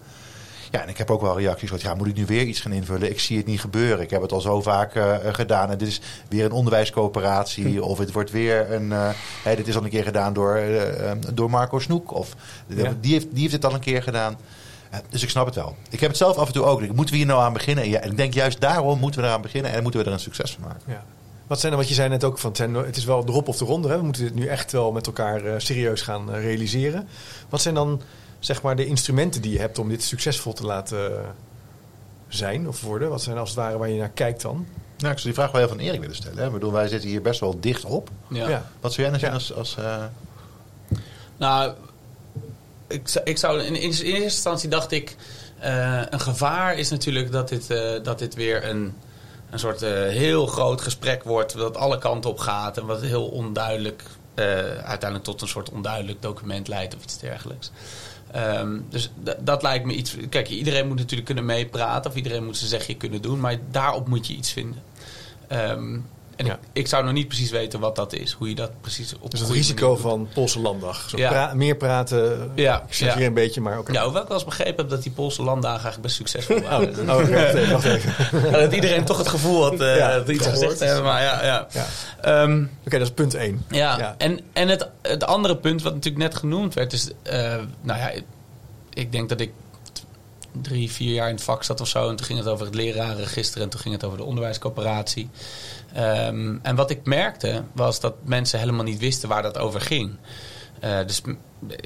[0.70, 1.82] Ja, en ik heb ook wel reacties gehad.
[1.84, 3.10] Ja, moet ik nu weer iets gaan invullen?
[3.10, 4.00] Ik zie het niet gebeuren.
[4.00, 5.70] Ik heb het al zo vaak eh, gedaan.
[5.70, 7.84] En dit is weer een onderwijscoöperatie.
[7.84, 8.92] Of het wordt weer een...
[8.92, 9.10] eh,
[9.56, 12.14] dit is al een keer gedaan door, eh, eh, door Marco Snoek.
[12.14, 12.34] Of
[12.66, 12.94] Ja.
[13.00, 14.36] die, heeft, die heeft het al een keer gedaan.
[14.90, 15.76] Eh, dus ik snap het wel.
[15.90, 16.80] Ik heb het zelf af en toe ook.
[16.80, 17.88] Moeten we hier nou aan beginnen?
[17.88, 19.72] Ja, en ik denk juist daarom moeten we eraan beginnen.
[19.72, 20.82] En moeten we er een succes van maken.
[20.86, 21.04] Ja.
[21.46, 23.56] Wat zijn er, wat je zei net ook, van, het, is wel de hop of
[23.56, 23.88] de ronde.
[23.88, 23.96] Hè?
[23.96, 27.08] We moeten dit nu echt wel met elkaar eh, serieus gaan eh, realiseren.
[27.48, 28.00] Wat zijn dan
[28.40, 31.24] zeg maar, de instrumenten die je hebt om dit succesvol te laten
[32.28, 33.08] zijn of worden?
[33.10, 34.66] Wat zijn als het ware waar je naar kijkt dan?
[34.98, 36.38] Nou, ik zou die vraag wel even van Erik willen stellen.
[36.38, 36.46] Hè.
[36.46, 38.08] Ik bedoel, wij zitten hier best wel dicht op.
[38.28, 38.64] Ja.
[38.80, 39.36] Wat zou jij nou zijn Ja.
[39.38, 39.54] als...
[39.54, 40.04] als eh,
[41.36, 41.72] Nou,
[42.86, 45.16] ik, zou- ik zou in, in eerste instantie dacht ik,
[45.58, 48.94] eh, een gevaar is natuurlijk dat dit, eh, dat dit weer een,
[49.50, 53.26] een soort eh, heel groot gesprek wordt, dat alle kanten op gaat en wat heel
[53.28, 54.02] onduidelijk,
[54.34, 57.70] eh, uiteindelijk tot een soort onduidelijk document leidt of iets dergelijks.
[58.32, 60.16] Ehm, dus dat lijkt me iets.
[60.28, 64.08] Kijk, iedereen moet natuurlijk kunnen meepraten of iedereen moet zijn zegje kunnen doen, maar daarop
[64.08, 64.82] moet je iets vinden.
[65.48, 65.98] Ehm,
[66.40, 66.52] en Ja.
[66.52, 69.30] ik, ik zou nog niet precies weten wat dat is, hoe je dat precies op
[69.30, 71.08] Dus het risico van Poolse landdag.
[71.08, 71.28] Zo Ja.
[71.28, 73.26] pra- meer praten, Ja, ik chargeer ja.
[73.26, 73.92] een beetje, maar ook...
[73.92, 76.62] Ja, hoewel ik wel eens begrepen heb dat die Poolse landdagen eigenlijk best succesvol Oh,
[76.62, 77.00] waren.
[77.00, 78.14] oh, wacht even, wacht even.
[78.50, 81.04] Ja, dat iedereen toch het gevoel had Ja, dat iets gezegd hebben.
[81.04, 81.66] Maar ja, ja.
[82.20, 83.64] Ehm, Oké, dat is punt één.
[83.68, 84.14] ja.
[84.18, 87.08] En, en het, het andere punt wat natuurlijk net genoemd werd is...
[87.22, 88.10] eh, nou ja,
[88.94, 89.52] ik denk dat ik
[90.62, 92.08] drie, vier jaar in het vak zat of zo.
[92.08, 95.30] En toen ging het over het lerarenregister en toen ging het over de onderwijscoöperatie.
[95.94, 100.16] Ehm, en wat ik merkte was dat mensen helemaal niet wisten waar dat over ging.
[100.80, 101.22] Eh, dus
[101.68, 101.76] eh,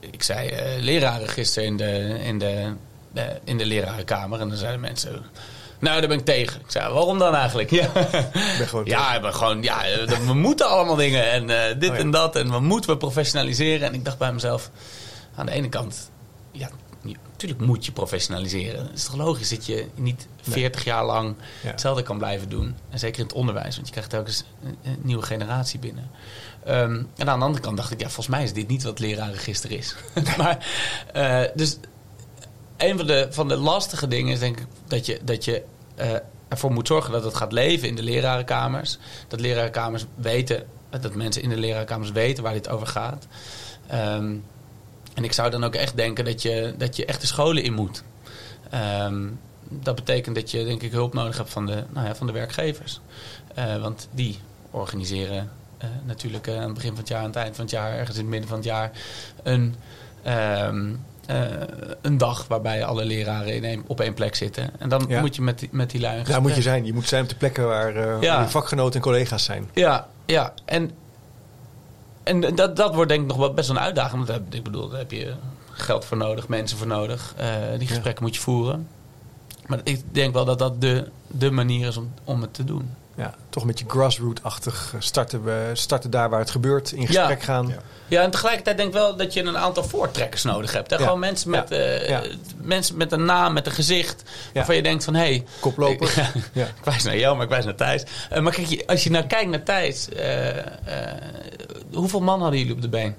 [0.00, 2.72] ik zei eh, lerarenregister in de, in, de,
[3.44, 4.40] in de lerarenkamer.
[4.40, 5.22] En dan zeiden mensen...
[5.78, 6.60] Nou, daar ben ik tegen.
[6.60, 7.70] Ik zei, waarom dan eigenlijk?
[7.70, 7.92] Ja,
[8.58, 9.82] ben gewoon ja, we, gewoon, ja
[10.26, 11.30] we moeten allemaal dingen.
[11.30, 11.46] En
[11.78, 12.02] dit Oh ja.
[12.02, 12.36] en dat.
[12.36, 13.88] En we moeten we professionaliseren.
[13.88, 14.70] En ik dacht bij mezelf...
[15.34, 16.10] Aan de ene kant...
[16.50, 16.68] Ja,
[17.42, 18.82] natuurlijk moet je professionaliseren.
[18.84, 21.70] Het is toch logisch dat je niet 40 jaar lang Ja.
[21.70, 22.74] hetzelfde kan blijven doen.
[22.90, 26.10] En zeker in het onderwijs, want je krijgt telkens een, een nieuwe generatie binnen.
[26.64, 28.98] Ehm, en aan de andere kant dacht ik, ja, volgens mij is dit niet wat
[28.98, 29.94] lerarenregister is.
[30.38, 30.66] maar,
[31.12, 31.78] eh, dus
[32.76, 35.62] een van de, van de lastige dingen is denk ik dat je, dat je
[35.94, 36.10] eh,
[36.48, 38.98] ervoor moet zorgen dat het gaat leven in de lerarenkamers.
[39.28, 40.66] Dat lerarenkamers weten,
[41.00, 43.26] dat mensen in de lerarenkamers weten waar dit over gaat.
[43.86, 44.34] Ehm,
[45.14, 47.72] en ik zou dan ook echt denken dat je, dat je echt de scholen in
[47.72, 48.02] moet.
[48.70, 49.26] Ehm,
[49.68, 52.32] dat betekent dat je denk ik hulp nodig hebt van de, nou ja, van de
[52.32, 53.00] werkgevers.
[53.54, 54.38] Eh, want die
[54.70, 57.74] organiseren eh, natuurlijk eh, aan het begin van het jaar, aan het eind van het
[57.74, 58.90] jaar, ergens in het midden van het jaar,
[59.42, 59.74] een,
[60.22, 60.92] ehm,
[61.26, 61.46] eh,
[62.02, 64.70] een dag waarbij alle leraren in één, op één plek zitten.
[64.78, 65.20] En dan Ja.
[65.20, 66.84] moet je met die, met die lui Daar moet je zijn.
[66.84, 68.40] Je moet zijn op de plekken waar Ja.
[68.40, 69.70] je vakgenoten en collega's zijn.
[69.74, 70.54] Ja, ja.
[70.64, 70.90] En,
[72.22, 74.26] en dat, dat wordt denk ik nog wel best wel een uitdaging.
[74.26, 75.34] Want ik bedoel, daar heb je
[75.70, 77.34] geld voor nodig, mensen voor nodig.
[77.36, 77.48] Eh,
[77.78, 78.88] die gesprekken moet je voeren.
[79.66, 82.90] Maar ik denk wel dat dat de, de manier is om, om het te doen.
[83.16, 87.44] Ja, toch een beetje grassroot-achtig starten, we, starten daar waar het gebeurt, in gesprek Ja.
[87.44, 87.66] gaan.
[87.68, 87.74] Ja.
[88.06, 90.90] Ja, en tegelijkertijd denk ik wel dat je een aantal voortrekkers nodig hebt.
[90.90, 90.96] Hè?
[90.96, 91.02] Ja.
[91.02, 91.76] Gewoon mensen met, Ja.
[91.76, 92.22] eh, Ja.
[92.62, 94.22] mensen met een naam, met een gezicht.
[94.54, 95.20] Waarvan je denkt van, hé...
[95.20, 96.08] Hey, Koploper.
[96.34, 96.64] Ik, Ja.
[96.66, 98.02] ik wijs naar jou, maar ik wijs naar Thijs.
[98.30, 100.08] Eh, maar kijk, je- als je nou kijkt naar Thijs...
[100.08, 100.64] eh, eh,
[101.92, 103.14] hoeveel man hadden jullie op de been?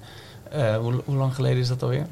[0.50, 2.06] Eh, hoe, hoe lang geleden is dat alweer?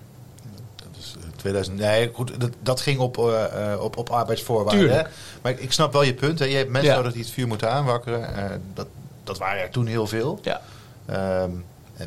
[1.42, 1.78] Dat is eh, 2000.
[1.78, 4.90] Nee, goed, dat, dat ging op, eh, eh, op, op arbeidsvoorwaarden.
[4.96, 5.02] Hè?
[5.42, 6.38] Maar ik, snap wel je punt.
[6.38, 6.44] Hè?
[6.44, 6.96] Je hebt mensen Ja.
[6.96, 8.34] nodig die het vuur moeten aanwakkeren.
[8.34, 8.86] Eh, dat,
[9.24, 10.38] dat waren er toen heel veel.
[10.42, 10.60] Ja.
[11.06, 11.50] Ehm,
[11.96, 12.06] eh,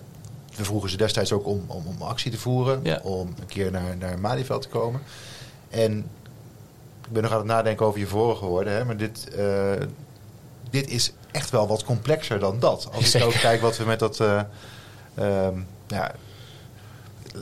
[0.56, 2.80] we vroegen ze destijds ook om, om, om actie te voeren.
[2.84, 3.00] Ja.
[3.04, 5.02] Om een keer naar, naar Malieveld te komen.
[5.70, 5.98] En
[7.06, 8.74] ik ben nog aan het nadenken over je vorige woorden.
[8.74, 8.86] Hè?
[8.86, 9.28] Maar dit,
[10.70, 12.90] dit is echt wel wat complexer dan dat.
[12.94, 14.20] Als ik ook kijk wat we met dat...
[14.20, 14.42] eh,
[15.16, 16.12] ehm, ja,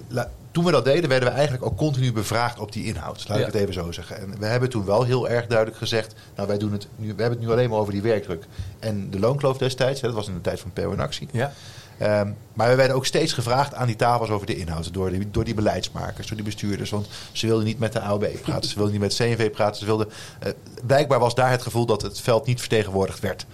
[0.07, 3.25] la- toen we dat deden, werden we eigenlijk ook continu bevraagd op die inhoud.
[3.27, 3.45] Laat Ja.
[3.47, 4.17] ik het even zo zeggen.
[4.17, 6.13] En we hebben toen wel heel erg duidelijk gezegd...
[6.35, 8.45] nou, wij doen het nu, we hebben het nu alleen maar over die werkdruk.
[8.79, 11.27] En de loonkloof destijds, hè, dat was in de tijd van PO in actie.
[11.31, 11.53] Ja.
[11.97, 14.93] Ehm, maar we werden ook steeds gevraagd aan die tafels over de inhoud.
[14.93, 16.89] Door die, door die beleidsmakers, door die bestuurders.
[16.89, 19.75] Want ze wilden niet met de AOB praten, ze wilden niet met CNV praten.
[19.75, 20.51] Ze wilden, eh,
[20.85, 23.45] blijkbaar was daar het gevoel dat het veld niet vertegenwoordigd werd.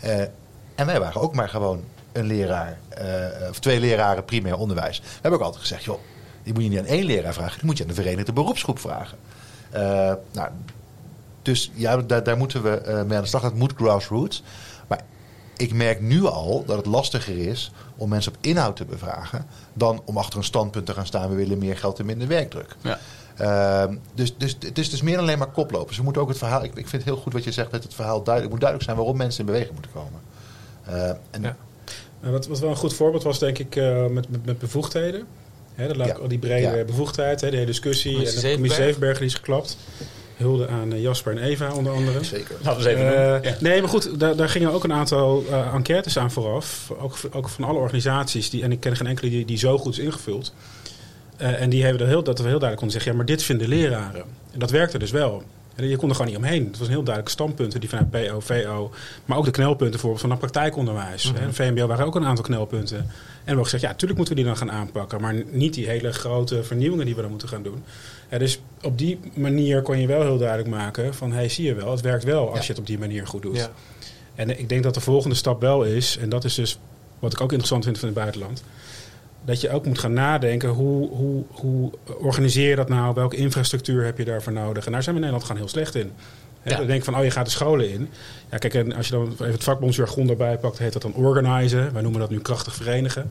[0.00, 0.20] Eh,
[0.74, 4.98] en wij waren ook maar gewoon een leraar, eh, of twee leraren primair onderwijs.
[4.98, 5.98] We hebben ook altijd gezegd, joh,
[6.46, 8.78] die moet je niet aan één leraar vragen, die moet je aan de Verenigde Beroepsgroep
[8.78, 9.18] vragen.
[9.70, 10.48] Eh, nou,
[11.42, 13.42] dus ja, daar, daar moeten we eh, mee aan de slag.
[13.42, 14.42] Dat moet grassroots.
[14.86, 15.00] Maar
[15.56, 19.46] ik merk nu al dat het lastiger is om mensen op inhoud te bevragen...
[19.72, 21.28] dan om achter een standpunt te gaan staan...
[21.28, 22.76] we willen meer geld en minder werkdruk.
[22.80, 22.98] Ja.
[23.36, 25.96] Ehm, dus, dus het is dus meer dan alleen maar koplopers.
[25.96, 26.64] We moeten ook het verhaal...
[26.64, 28.42] Ik, ik vind het heel goed wat je zegt met het verhaal duidelijk.
[28.42, 30.20] Het moet duidelijk zijn waarom mensen in beweging moeten komen.
[30.84, 31.56] Eh, en Ja.
[32.20, 35.26] Maar wat, wat wel een goed voorbeeld was, denk ik, eh, met, met, met bevoegdheden.
[35.76, 36.14] Hè, dat laat Ja.
[36.14, 36.84] al die brede Ja.
[36.84, 38.12] bevoegdheid, hè, de hele discussie.
[38.12, 39.18] Commissie en de commissie Zevenberg.
[39.18, 39.76] Die is geklapt.
[40.36, 42.24] Hulde aan eh, Jasper en Eva onder andere.
[42.24, 42.54] Zeker.
[42.62, 43.42] Laten we eens even Eh, noemen.
[43.42, 43.56] Ja.
[43.60, 46.92] Nee, maar goed, daar, daar gingen ook een aantal eh, enquêtes aan vooraf.
[47.00, 48.50] Ook, ook van alle organisaties.
[48.50, 50.52] Die, en ik ken geen enkele die, die zo goed is ingevuld.
[51.36, 53.10] Eh, en die hebben er heel, dat we heel duidelijk konden zeggen...
[53.10, 54.24] ja, maar dit vinden leraren.
[54.52, 55.42] En dat werkte dus wel.
[55.76, 56.66] En je kon er gewoon niet omheen.
[56.66, 58.90] Het was een heel duidelijk standpunten die vanuit PO, VO...
[59.24, 61.32] maar ook de knelpunten bijvoorbeeld van het praktijkonderwijs.
[61.32, 61.42] Mhm.
[61.42, 62.98] En VMBO waren ook een aantal knelpunten.
[62.98, 63.12] En we
[63.44, 65.20] hebben gezegd, ja, natuurlijk moeten we die dan gaan aanpakken...
[65.20, 67.82] maar niet die hele grote vernieuwingen die we dan moeten gaan doen.
[68.30, 71.32] Ja, dus op die manier kon je wel heel duidelijk maken van...
[71.32, 72.62] hey, zie je wel, het werkt wel als Ja.
[72.62, 73.56] je het op die manier goed doet.
[73.56, 73.70] Ja.
[74.34, 76.78] En ik denk dat de volgende stap wel is, en dat is dus
[77.18, 78.62] wat ik ook interessant vind van het buitenland,
[79.46, 84.04] dat je ook moet gaan nadenken hoe, hoe, hoe organiseer je dat nou, welke infrastructuur
[84.04, 84.86] heb je daarvoor nodig.
[84.86, 86.12] En daar zijn we in Nederland gewoon heel slecht in.
[86.62, 86.78] Ja.
[86.78, 88.08] We denken van, oh je gaat de scholen in.
[88.50, 91.92] Ja, kijk, en als je dan even het vakbondsjargon erbij pakt, heet dat dan organizen.
[91.92, 93.30] Wij noemen dat nu krachtig verenigen.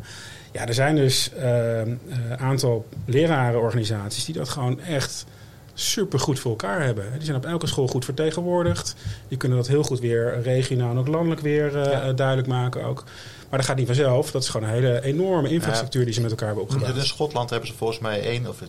[0.52, 2.00] Ja, er zijn dus een
[2.38, 5.26] aantal lerarenorganisaties die dat gewoon echt
[5.74, 7.06] super goed voor elkaar hebben.
[7.14, 8.96] Die zijn op elke school goed vertegenwoordigd.
[9.28, 12.14] Die kunnen dat heel goed weer regionaal en ook landelijk weer eh, Ja.
[12.14, 13.04] duidelijk maken ook.
[13.50, 14.32] Maar dat gaat niet vanzelf.
[14.32, 16.96] Dat is gewoon een hele enorme infrastructuur die ze met elkaar hebben opgebouwd.
[16.96, 18.68] In Schotland hebben ze volgens mij één, of eh,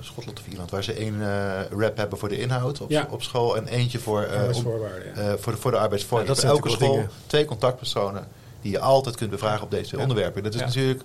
[0.00, 3.06] Schotland of Ierland, waar ze één eh rap hebben voor de inhoud op, Ja.
[3.10, 5.36] op school en eentje voor, eh, om- Arbeidsvoorwaarden, ja.
[5.38, 6.34] voor, de, voor de arbeidsvoorwaarden.
[6.36, 8.26] Ja, dat Op zijn elke school wel twee contactpersonen
[8.62, 10.42] die je altijd kunt bevragen op deze onderwerpen.
[10.42, 10.66] Dat is Ja.
[10.66, 11.02] natuurlijk,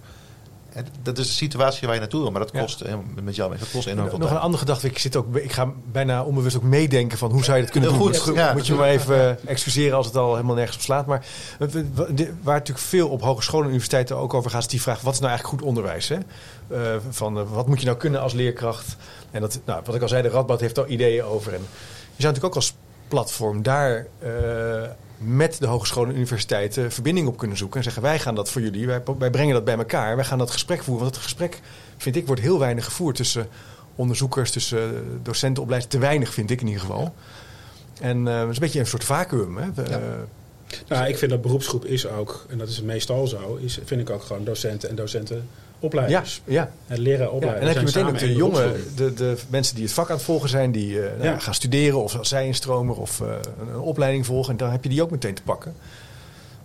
[1.01, 2.93] dat is de situatie waar je naartoe wil, maar dat kost, eh,
[3.23, 4.87] met jou dat kost enorm veel Nog een andere gedachte.
[4.87, 7.89] Ik, zit ook, ik ga bijna onbewust ook meedenken van hoe zou je dat kunnen
[7.89, 7.99] doen.
[7.99, 8.53] goed, Moet- ja.
[8.53, 11.05] Moet je me maar even eh, excuseren als het al helemaal nergens op slaat.
[11.05, 11.25] Maar
[11.59, 11.67] eh,
[12.41, 15.19] waar natuurlijk veel op hogescholen en universiteiten ook over gaat, is die vraag: wat is
[15.19, 16.09] nou eigenlijk goed onderwijs?
[16.09, 16.17] Hè?
[17.09, 18.95] Van wat moet je nou kunnen als leerkracht?
[19.31, 21.53] En dat, nou, wat ik al zei, de Radboud heeft daar ideeën over.
[21.53, 21.59] En
[22.15, 22.73] je zou natuurlijk ook als
[23.09, 24.31] platform daar eh,
[25.17, 27.77] met de hogescholen en universiteiten verbinding op kunnen zoeken.
[27.77, 30.37] En zeggen: wij gaan dat voor jullie, wij, wij brengen dat bij elkaar, wij gaan
[30.37, 31.03] dat gesprek voeren.
[31.03, 31.59] Want dat gesprek,
[31.97, 33.47] vind ik, wordt heel weinig gevoerd tussen
[33.95, 35.91] onderzoekers, tussen docentenopleiders.
[35.91, 37.13] Te weinig, vind ik in ieder geval.
[38.01, 39.57] En uh, het is een beetje een soort vacuüm.
[39.57, 39.65] Hè?
[39.65, 39.99] Ja.
[40.87, 44.09] Nou, ik vind dat beroepsgroep is ook, en dat is meestal zo, is, vind ik
[44.09, 46.41] ook gewoon docenten en docentenopleiders.
[46.45, 46.71] Ja, ja.
[46.87, 47.61] En leren opleiden.
[47.61, 50.09] Ja, en dan heb je meteen ook de jonge, de, de mensen die het vak
[50.09, 51.39] aan het volgen zijn, die uh, nou, ja.
[51.39, 53.27] gaan studeren of zij instromer of uh,
[53.59, 54.51] een opleiding volgen.
[54.51, 55.75] En dan heb je die ook meteen te pakken.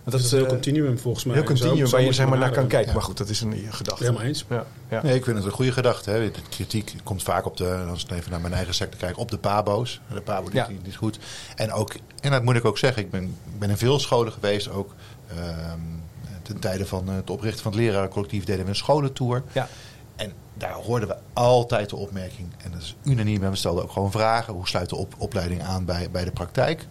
[0.05, 1.35] Want dat, is een heel continuum volgens mij.
[1.35, 2.93] Heel continuum waar je zeg maar naar kan kijken.
[2.93, 4.03] Maar goed, dat is een gedachte.
[4.03, 4.45] Helemaal eens.
[4.49, 5.01] Ja, ja.
[5.03, 6.09] Nee, ik vind het een goede gedachte.
[6.09, 6.31] Hè.
[6.31, 9.31] De kritiek komt vaak op de, als ik even naar mijn eigen sector kijk, op
[9.31, 10.01] de pabo's.
[10.13, 11.19] De pabo die, die, die, is goed.
[11.55, 14.69] En ook, en dat moet ik ook zeggen, ik ben, ben in veel scholen geweest,
[14.69, 14.93] ook
[15.37, 16.03] um,
[16.41, 19.43] ten tijde van het oprichten van het lerarencollectief deden we een scholentour.
[19.51, 19.67] Ja.
[20.15, 23.91] En daar hoorden we altijd de opmerking, en dat is unaniem, en we stelden ook
[23.91, 26.87] gewoon vragen, hoe sluit de op, opleiding aan bij, bij de praktijk?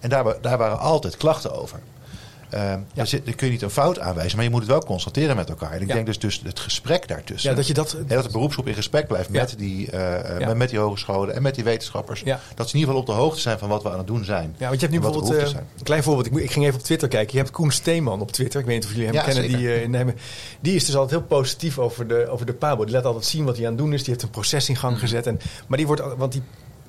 [0.00, 1.80] En daar, daar waren altijd klachten over.
[2.54, 2.80] Uh, ja.
[2.94, 5.36] daar, zit, daar, kun je niet een fout aanwijzen, maar je moet het wel constateren
[5.36, 5.72] met elkaar.
[5.72, 5.94] En ik ja.
[5.94, 7.50] denk dus, dus het gesprek daartussen.
[7.50, 10.70] Ja, dat, je dat, dat de beroepsgroep in gesprek blijft met, die, uh, met, met,
[10.70, 12.22] die hogescholen en met die wetenschappers.
[12.54, 14.24] Dat ze in ieder geval op de hoogte zijn van wat we aan het doen
[14.24, 14.54] zijn.
[14.58, 16.26] Ja, want je hebt nu bijvoorbeeld uh, een klein voorbeeld.
[16.26, 17.32] Ik, ik, ging even op Twitter kijken.
[17.32, 18.60] Je hebt Koen Steeman op Twitter.
[18.60, 19.58] Ik weet niet of jullie hem kennen.
[19.58, 20.14] Die, nemen.
[20.60, 22.84] die is dus altijd heel positief over de, over de Pabo.
[22.84, 24.00] Die laat altijd zien wat hij aan het doen is.
[24.00, 25.00] Die heeft een proces in gang mm.
[25.00, 25.26] gezet.
[25.26, 26.42] En, maar die wordt, want die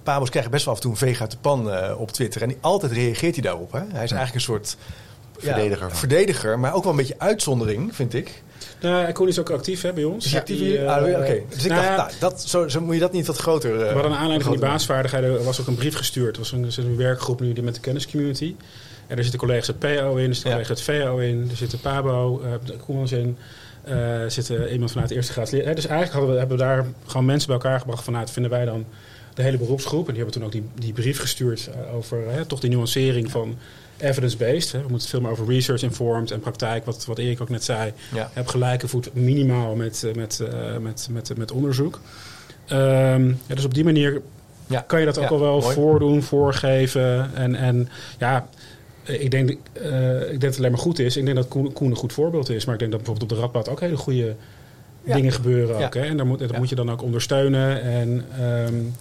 [0.03, 2.41] Pabo's krijgen best wel af en toe een veeg uit de pan op Twitter.
[2.41, 3.71] En die, altijd reageert hij daarop.
[3.71, 3.79] Hè?
[3.79, 4.77] Hij is eigenlijk een soort
[5.37, 5.87] verdediger.
[5.87, 8.43] Ja, verdediger, maar ook wel een beetje uitzondering, vind ik.
[8.81, 10.25] Nou, Koen is ook actief hè, bij ons.
[10.25, 10.81] Is hij actief hier?
[10.81, 11.17] Uh, ah, Oké.
[11.17, 11.45] Okay.
[11.49, 13.71] Dus ik nou dacht, nou, dat, zo, zo, moet je dat niet wat groter...
[13.71, 16.35] Uh, maar aan aanleiding van die basisvaardigheden was ook een brief gestuurd.
[16.35, 18.55] Er was een, er een werkgroep nu met de kenniscommunity.
[19.07, 21.71] En daar zitten collega's het PO in, er zitten collega's het VO in, er zit
[21.71, 23.37] de PABO, uh, de Koemans in.
[23.87, 23.95] Uh,
[24.27, 25.49] zit iemand vanuit de eerste graad.
[25.49, 28.65] Dus eigenlijk hadden we, hebben we daar gewoon mensen bij elkaar gebracht vanuit, vinden wij
[28.65, 28.85] dan
[29.37, 30.07] de hele beroepsgroep.
[30.07, 32.17] En die hebben toen ook die, die brief gestuurd over
[32.47, 33.57] toch die nuancering van
[33.97, 34.71] evidence-based.
[34.71, 37.93] We moeten het veel meer over research-informed en praktijk, wat, wat Erik ook net zei.
[38.13, 38.29] Ja.
[38.33, 41.99] Heb gelijke voet minimaal met, met, uh, met, met, met onderzoek.
[42.71, 44.21] Um, ja, dus op die manier
[44.67, 44.81] ja.
[44.87, 45.73] kan je dat ook ja, al wel mooi.
[45.73, 47.35] voordoen, voorgeven.
[47.35, 48.47] En, en ja,
[49.03, 51.17] ik denk, uh, ik denk dat het alleen maar goed is.
[51.17, 52.65] Ik denk dat Koen, Koen een goed voorbeeld is.
[52.65, 54.35] Maar ik denk dat bijvoorbeeld op de Radboud ook hele goede
[55.03, 55.85] dingen gebeuren.
[55.85, 56.01] Ook, hè?
[56.01, 57.81] En daar moet, dat moet je dan ook ondersteunen.
[57.81, 58.25] En...
[58.41, 58.93] Um,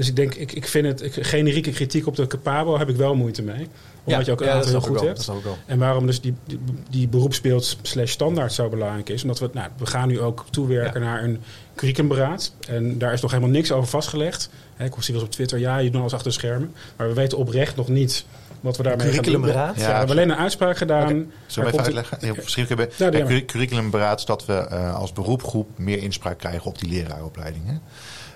[0.00, 2.96] dus ik denk, ik, ik vind het, ik, generieke kritiek op de Capabo heb ik
[2.96, 3.68] wel moeite mee.
[4.04, 5.26] Omdat ja, je ook een ja, aantal heel goed wel, hebt.
[5.26, 5.58] Dat ook wel.
[5.66, 9.22] En waarom dus die, die, die beroepsbeeld slash standaard zo belangrijk is.
[9.22, 11.40] Omdat we, nou, we gaan nu ook toewerken naar een
[11.74, 12.52] curriculumberaad.
[12.68, 14.50] En daar is nog helemaal niks over vastgelegd.
[14.76, 16.74] He, ik zie wel eens op Twitter, ja, je doet alles achter de schermen.
[16.96, 18.24] Maar we weten oprecht nog niet
[18.60, 19.24] wat we daarmee gaan doen.
[19.24, 19.76] Curriculumberaad?
[19.76, 21.02] Ja, we hebben alleen een uitspraak gedaan.
[21.02, 21.26] Okay.
[21.46, 22.18] Zullen we even uitleggen?
[22.20, 26.64] Heel misschien hebben ja, ja, curriculumberaad is dat we uh, als beroepgroep meer inspraak krijgen
[26.64, 27.82] op die leraaropleidingen.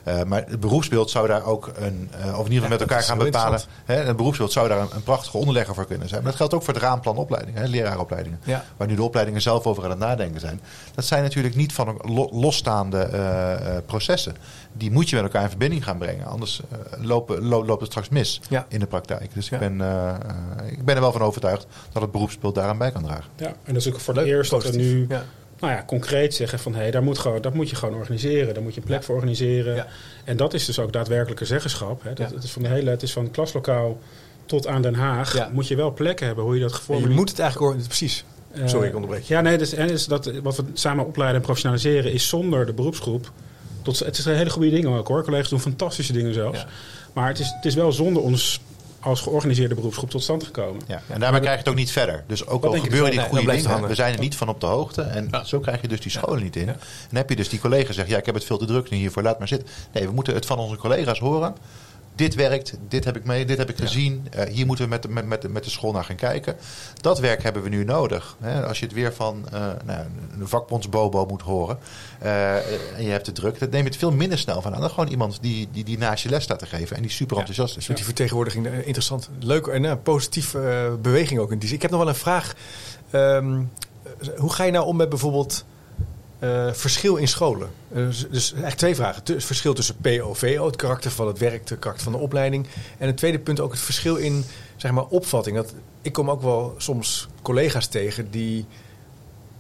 [0.09, 2.80] Uh, maar het beroepsbeeld zou daar ook een, uh, of in ieder geval ja, met
[2.80, 3.61] elkaar gaan bepalen.
[3.84, 6.20] Hè, het beroepsbeeld zou daar een, een, prachtige onderlegger voor kunnen zijn.
[6.22, 8.40] Maar dat geldt ook voor het raamplan opleidingen, hè, leraaropleidingen.
[8.44, 8.64] Ja.
[8.76, 10.61] Waar nu de opleidingen zelf over aan het nadenken zijn.
[10.94, 14.36] Dat zijn natuurlijk niet van lo losstaande uh, processen.
[14.72, 16.26] Die moet je met elkaar in verbinding gaan brengen.
[16.26, 16.61] Anders
[17.00, 18.66] lopen, lo loopt het straks mis ja.
[18.68, 19.34] in de praktijk.
[19.34, 19.72] Dus ik, ben,
[20.70, 23.30] ik ben er wel van overtuigd dat het beroepsbeeld daaraan bij kan dragen.
[23.36, 25.07] Ja, en dat is ook voor het eerst dat er nu
[25.61, 28.55] nou ja, concreet zeggen van hé, hey, daar moet gewoon, dat moet je gewoon organiseren.
[28.55, 29.74] Daar moet je een plek voor organiseren.
[29.74, 29.86] Ja.
[30.24, 32.02] En dat is dus ook daadwerkelijke zeggenschap.
[32.02, 32.12] Hè.
[32.12, 33.98] Dat, Het is van de hele, het is van klaslokaal
[34.46, 35.50] tot aan Den Haag.
[35.52, 37.02] Moet je wel plekken hebben hoe je dat gevormd.
[37.02, 38.24] Je moet het eigenlijk precies.
[38.55, 39.22] Uh, Sorry, ik onderbreek.
[39.22, 42.72] Ja, nee, dus, en is dat, wat we samen opleiden en professionaliseren is zonder de
[42.72, 43.30] beroepsgroep.
[43.82, 45.24] Tot, het is een hele goede dingen ook hoor.
[45.24, 46.66] Collega's doen fantastische dingen zelfs.
[47.12, 48.61] Maar het is, het is wel zonder ons
[49.05, 50.82] als georganiseerde beroepsgroep tot stand gekomen.
[50.86, 52.24] Ja, en daarmee krijg je het ook niet verder.
[52.26, 54.66] Dus ook al gebeuren die goede nee, dingen, we zijn er niet van op de
[54.66, 55.02] hoogte.
[55.02, 55.44] En ja.
[55.44, 56.68] zo krijg je dus die scholen niet in.
[56.68, 56.78] En
[57.09, 58.96] dan heb je dus die collega's zeggen, ja, ik heb het veel te druk nu
[58.96, 59.68] hiervoor, laat maar zitten.
[59.92, 61.55] Nee, we moeten het van onze collega's horen.
[62.14, 64.28] Dit werkt, dit heb ik mee, dit heb ik gezien.
[64.36, 66.56] Uh, hier moeten we met, met, met, met de school naar gaan kijken.
[67.00, 68.36] Dat werk hebben we nu nodig.
[68.40, 68.66] Hè?
[68.66, 70.06] Als je het weer van uh, nou,
[70.38, 71.78] een vakbondsbobo moet horen
[72.22, 72.56] uh,
[72.96, 74.80] en je hebt het druk, dan neem je het veel minder snel van aan.
[74.80, 77.36] Dan gewoon iemand die, die, die naast je les staat te geven en die super
[77.36, 77.86] enthousiast is.
[77.86, 79.30] Met die vertegenwoordiging, interessant.
[79.38, 81.76] Leuk en positieve beweging ook in die zin.
[81.76, 82.54] Ik heb nog wel een vraag.
[83.12, 83.70] Um,
[84.36, 85.64] hoe ga je nou om met bijvoorbeeld
[86.41, 87.70] uh, verschil in scholen.
[87.93, 89.22] Uh, dus, dus eigenlijk twee vragen.
[89.24, 92.66] Het verschil tussen PO-VO, het karakter van het werk, het karakter van de opleiding.
[92.99, 94.45] En het tweede punt ook het verschil in
[94.76, 95.57] zeg maar, opvatting.
[95.57, 98.66] Dat, ik kom ook wel soms collega's tegen die,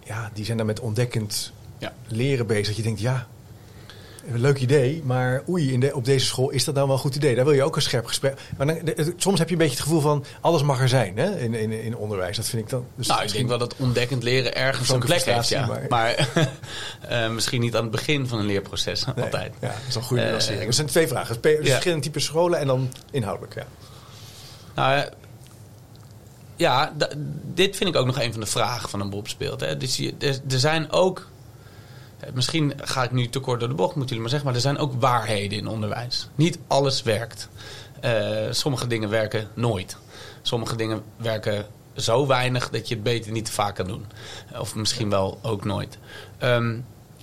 [0.04, 1.94] ja, die zijn daar met ontdekkend ja.
[2.06, 2.66] leren bezig.
[2.66, 3.26] Dat je denkt, ja,
[4.32, 7.00] een leuk idee, maar oei, in de, op deze school is dat dan wel een
[7.00, 7.34] goed idee.
[7.34, 8.40] Daar wil je ook een scherp gesprek.
[8.56, 11.16] Maar dan, de, soms heb je een beetje het gevoel van alles mag er zijn
[11.18, 12.36] hè, in, in, in onderwijs.
[12.36, 12.86] Dat vind ik dan.
[12.96, 15.48] Dus nou, ik denk wel dat ontdekkend leren ergens een plek heeft.
[15.48, 15.66] Ja.
[15.66, 16.28] Maar, maar
[17.10, 19.52] uh, misschien niet aan het begin van een leerproces nee, altijd.
[19.60, 20.60] Ja, dat is een goede nuancering.
[20.60, 21.64] Uh, er zijn twee vragen: dus ja.
[21.64, 23.54] verschillende typen scholen en dan inhoudelijk.
[23.54, 23.66] Ja.
[24.74, 25.08] Nou,
[26.56, 26.92] ja,
[27.54, 29.60] dit vind ik ook nog een van de vragen van een beroepsbeeld.
[29.60, 29.76] Hè.
[29.76, 31.24] Dus je, er, er zijn ook eh,
[32.32, 34.62] misschien ga ik nu te kort door de bocht, moeten jullie maar zeggen, maar er
[34.62, 36.28] zijn ook waarheden in onderwijs.
[36.34, 37.48] Niet alles werkt.
[38.00, 39.96] Eh, sommige dingen werken nooit.
[40.42, 41.66] Sommige dingen werken
[41.96, 44.06] zo weinig dat je het beter niet te vaak kan doen.
[44.58, 45.98] Of misschien wel ook nooit.
[46.38, 46.76] Ehm,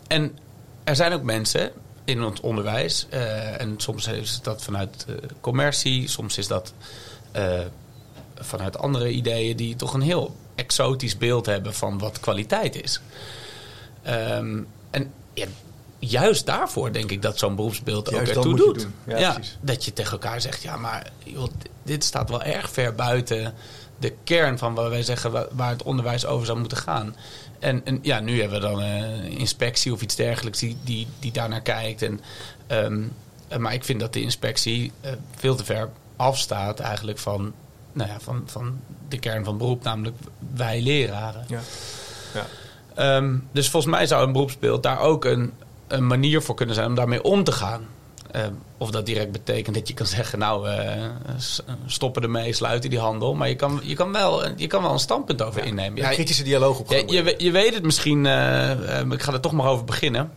[0.07, 0.37] en
[0.83, 1.71] er zijn ook mensen
[2.05, 6.73] in het onderwijs, eh, en soms is dat vanuit uh, commercie, soms is dat
[8.35, 13.01] vanuit andere ideeën, die toch een heel exotisch beeld hebben van wat kwaliteit is.
[14.07, 15.45] Um, en ja,
[15.99, 18.87] juist daarvoor denk ik dat zo'n beroepsbeeld juist ook ertoe doet.
[19.07, 21.47] Ja, ja dat je tegen elkaar zegt, ja, maar joh,
[21.83, 23.53] dit staat wel erg ver buiten
[23.99, 27.15] de kern van wat wij zeggen waar het onderwijs over zou moeten gaan.
[27.59, 31.31] En, en ja, nu hebben we dan een inspectie of iets dergelijks die, die, die
[31.31, 32.01] daarnaar kijkt.
[32.01, 32.21] En,
[32.67, 33.13] um,
[33.59, 37.53] maar ik vind dat de inspectie uh, veel te ver afstaat eigenlijk van,
[37.93, 38.79] nou ja, van, van
[39.09, 40.17] de kern van beroep, namelijk
[40.53, 41.45] wij leraren.
[41.47, 41.61] Ja.
[42.33, 42.45] Ja.
[42.99, 45.53] Um, dus volgens mij zou een beroepsbeeld daar ook een,
[45.87, 47.87] een manier voor kunnen zijn om daarmee om te gaan.
[48.35, 48.41] Uh,
[48.77, 51.05] of dat direct betekent dat je kan zeggen, nou, uh,
[51.85, 53.35] stoppen ermee, sluiten die handel.
[53.35, 56.01] Maar je kan, je kan, wel, je kan wel een standpunt over innemen.
[56.01, 56.91] Ja, kritische dialoog op.
[56.91, 58.69] Ja, je, je weet het misschien, uh,
[59.11, 60.31] ik ga er toch maar over beginnen.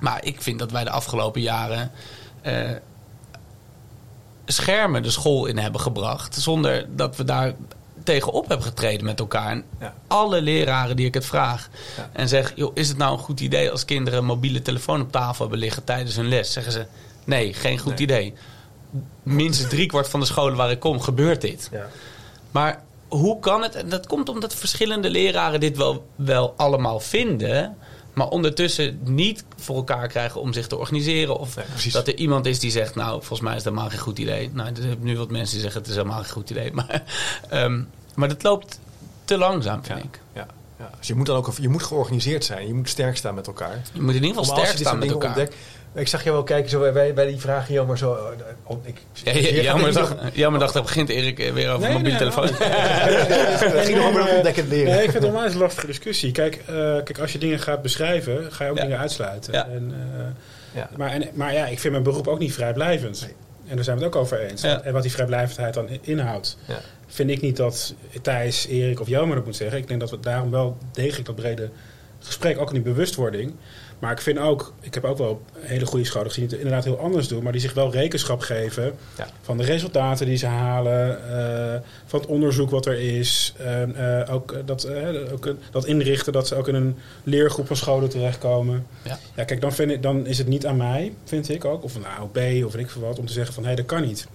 [0.00, 1.90] Maar ik vind dat wij de afgelopen jaren
[4.46, 6.34] schermen de school in hebben gebracht.
[6.34, 7.54] Zonder dat we daar
[8.04, 9.50] tegenop hebben getreden met elkaar.
[9.50, 9.94] En ja.
[10.06, 12.10] alle leraren die ik het vraag ja.
[12.12, 15.12] en zeg: joh, is het nou een goed idee als kinderen een mobiele telefoon op
[15.12, 16.52] tafel hebben liggen tijdens hun les?
[16.52, 16.86] Zeggen ze:
[17.24, 18.02] nee, geen goed nee.
[18.02, 18.34] idee.
[19.22, 21.68] Minstens driekwart van de scholen waar ik kom gebeurt dit.
[21.72, 21.86] Ja.
[22.50, 23.74] Maar hoe kan het?
[23.74, 27.76] En dat komt omdat verschillende leraren dit wel, wel allemaal vinden.
[28.14, 31.38] Maar ondertussen niet voor elkaar krijgen om zich te organiseren.
[31.38, 31.54] Of
[31.92, 34.50] dat er iemand is die zegt, nou, volgens mij is dat helemaal geen goed idee.
[34.52, 36.72] Nou, er zijn nu wat mensen die zeggen, het is helemaal geen goed idee.
[36.74, 37.02] Maar,
[37.52, 38.80] um, maar dat loopt
[39.24, 40.20] te langzaam, vind ja, ik.
[40.32, 40.46] Ja.
[40.78, 42.66] Ja, dus je moet dan ook je moet georganiseerd zijn.
[42.66, 43.82] Je moet sterk staan met elkaar.
[43.92, 45.28] Je moet in ieder geval sterk staan met elkaar.
[45.28, 45.54] Ontdekt,
[45.94, 48.18] ik zag je wel kijken zo bij, bij die vragen, jammer zo.
[48.64, 49.32] Oh, ik, ja,
[49.62, 52.44] jammer, dacht, jammer dacht, dat begint Erik weer over nee, mobiele nee, telefoon.
[52.44, 54.92] Het ging over het ontdekken leren.
[54.92, 56.32] Nee, ik vind het normaal een lastige discussie.
[56.32, 58.82] Kijk, uh, kijk, als je dingen gaat beschrijven, ga je ook ja.
[58.82, 59.52] dingen uitsluiten.
[59.52, 59.66] Ja.
[59.68, 60.24] En, uh,
[60.74, 60.88] ja.
[60.96, 63.20] Maar, en, maar ja, ik vind mijn beroep ook niet vrijblijvend.
[63.20, 63.34] Nee.
[63.68, 64.62] En daar zijn we het ook over eens.
[64.62, 66.58] En wat die vrijblijvendheid dan inhoudt,
[67.06, 69.78] vind ik niet dat Thijs, Erik of Jelmer dat moet zeggen.
[69.78, 71.70] Ik denk dat we daarom wel degelijk dat brede
[72.18, 73.54] gesprek, ook in die bewustwording
[74.04, 76.84] maar ik vind ook, ik heb ook wel hele goede scholen gezien die het inderdaad
[76.84, 79.26] heel anders doen, maar die zich wel rekenschap geven ja.
[79.40, 83.54] van de resultaten die ze halen, uh, van het onderzoek wat er is.
[83.60, 88.08] Uh, ook, dat, uh, ook dat inrichten dat ze ook in een leergroep van scholen
[88.08, 88.86] terechtkomen.
[89.02, 91.84] Ja, ja kijk, dan, vind ik, dan is het niet aan mij, vind ik ook,
[91.84, 94.02] of een AOB of ik veel wat, om te zeggen van hé, hey, dat kan
[94.02, 94.26] niet.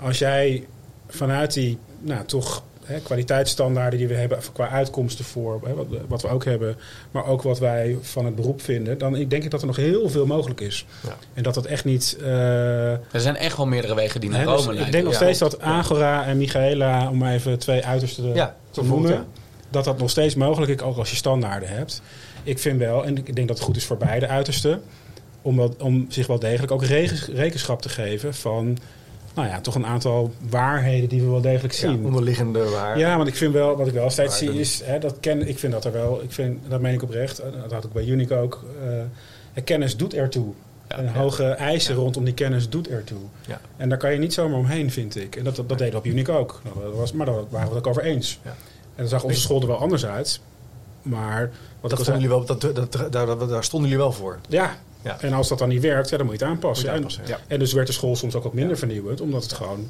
[0.00, 0.66] Als jij
[1.08, 6.22] vanuit die, nou toch hè, kwaliteitsstandaarden die we hebben qua uitkomsten voor, hè, wat, wat,
[6.22, 6.76] we ook hebben,
[7.10, 10.08] maar ook wat wij van het beroep vinden, dan denk ik dat er nog heel
[10.08, 10.86] veel mogelijk is.
[11.02, 11.16] Ja.
[11.34, 12.16] En dat dat echt niet.
[12.20, 14.86] Uh, er zijn echt wel meerdere wegen die naar Rome dus leiden.
[14.86, 19.26] Ik denk nog steeds dat Agora en Michaela, om even twee uitersten ja, te noemen,
[19.70, 22.02] dat dat nog steeds mogelijk is, ook als je standaarden hebt.
[22.42, 24.82] Ik vind wel, en ik denk dat het goed is voor beide uitersten,
[25.42, 28.78] om, wel, om zich wel degelijk ook rekenschap te geven van
[29.38, 32.00] nou ja, toch een aantal waarheden die we wel degelijk zien.
[32.00, 33.08] Ja, onderliggende waarheden.
[33.08, 35.58] Ja, want ik vind wel, wat ik wel steeds zie is, hè, dat ken, ik
[35.58, 38.04] vind dat er wel, ik vind, dat meen ik oprecht, eh, dat had ik bij
[38.04, 38.64] Unique ook,
[39.54, 40.52] uh, kennis doet ertoe.
[40.88, 43.18] Ja, en hoge eisen rondom die kennis doet ertoe.
[43.46, 43.60] Ja.
[43.76, 45.36] En daar kan je niet zomaar omheen, vind ik.
[45.36, 46.60] En dat, dat, we op Unique ook.
[46.82, 48.40] Dat was, maar daar waren we het ook over eens.
[48.44, 48.50] Ja.
[48.50, 48.56] En
[48.96, 50.40] dan zag onze school er wel anders uit.
[51.02, 54.38] Maar wat dat jullie wel, dat, dat, daar, daar stonden jullie wel voor.
[54.48, 55.20] Ja, ja.
[55.20, 56.92] En als dat dan niet werkt, ja, dan moet je het aanpassen.
[56.92, 57.38] aanpassen ja.
[57.46, 59.88] En dus werd de school soms ook wat minder vernieuwend, omdat het gewoon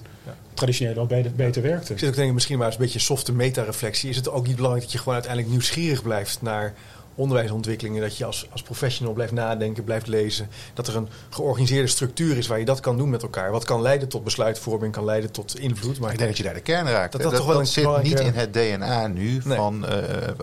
[0.55, 1.93] traditioneel beter, beter werkte.
[1.93, 4.11] Ik zit ook denken, misschien maar eens een beetje softe meta-reflectie.
[4.11, 6.75] Is het ook niet belangrijk dat je gewoon uiteindelijk nieuwsgierig blijft naar
[7.19, 10.49] onderwijsontwikkelingen, dat je als, als professional blijft nadenken, blijft lezen.
[10.75, 13.51] Dat er een georganiseerde structuur is waar je dat kan doen met elkaar.
[13.51, 15.99] Wat kan leiden tot besluitvorming, kan leiden tot invloed.
[15.99, 17.13] Maar ik denk dat je daar de kern raakt.
[17.13, 19.97] Dat, dat, dat, toch wel zit niet in het DNA nu van, uh,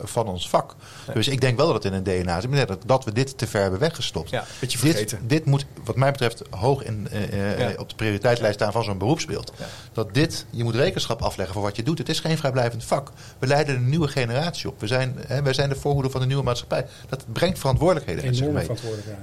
[0.04, 0.76] van ons vak.
[1.08, 1.16] Nee.
[1.16, 2.68] Dus ik denk wel dat het in het DNA zit.
[2.68, 4.30] Dat, dat we dit te ver hebben weggestopt.
[4.30, 5.18] Ja, beetje vergeten.
[5.20, 7.74] Dit, dit moet wat mij betreft hoog in, uh, ja.
[7.78, 9.52] op de prioriteitslijst staan van zo'n beroepsbeeld.
[9.58, 9.66] Ja.
[9.94, 11.98] Dat dit, je moet rekenschap afleggen voor wat je doet.
[11.98, 13.12] Het is geen vrijblijvend vak.
[13.40, 14.80] We leiden een nieuwe generatie op.
[14.80, 16.65] We zijn, hè, wij zijn de voorhoede van de nieuwe maatschappij
[17.10, 18.68] dat brengt verantwoordelijkheden met zich mee.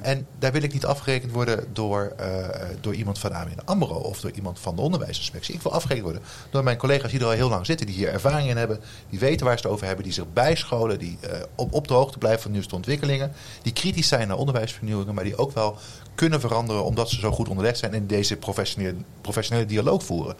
[0.02, 2.48] En daar wil ik niet afgerekend worden door, uh,
[2.80, 5.54] door iemand van ABN AMRO of door iemand van de onderwijsinspectie.
[5.54, 8.08] Ik wil afgerekend worden door mijn collega's die er al heel lang zitten, die hier
[8.08, 8.80] ervaring in hebben,
[9.10, 11.94] die weten waar ze het over hebben, die zich bijscholen, die uh, op, op de
[11.94, 13.32] hoogte blijven van de nieuwste ontwikkelingen,
[13.62, 15.76] die kritisch zijn naar onderwijsvernieuwingen, maar die ook wel
[16.14, 20.36] kunnen veranderen omdat ze zo goed onderlegd zijn en deze professionele, professionele dialoog voeren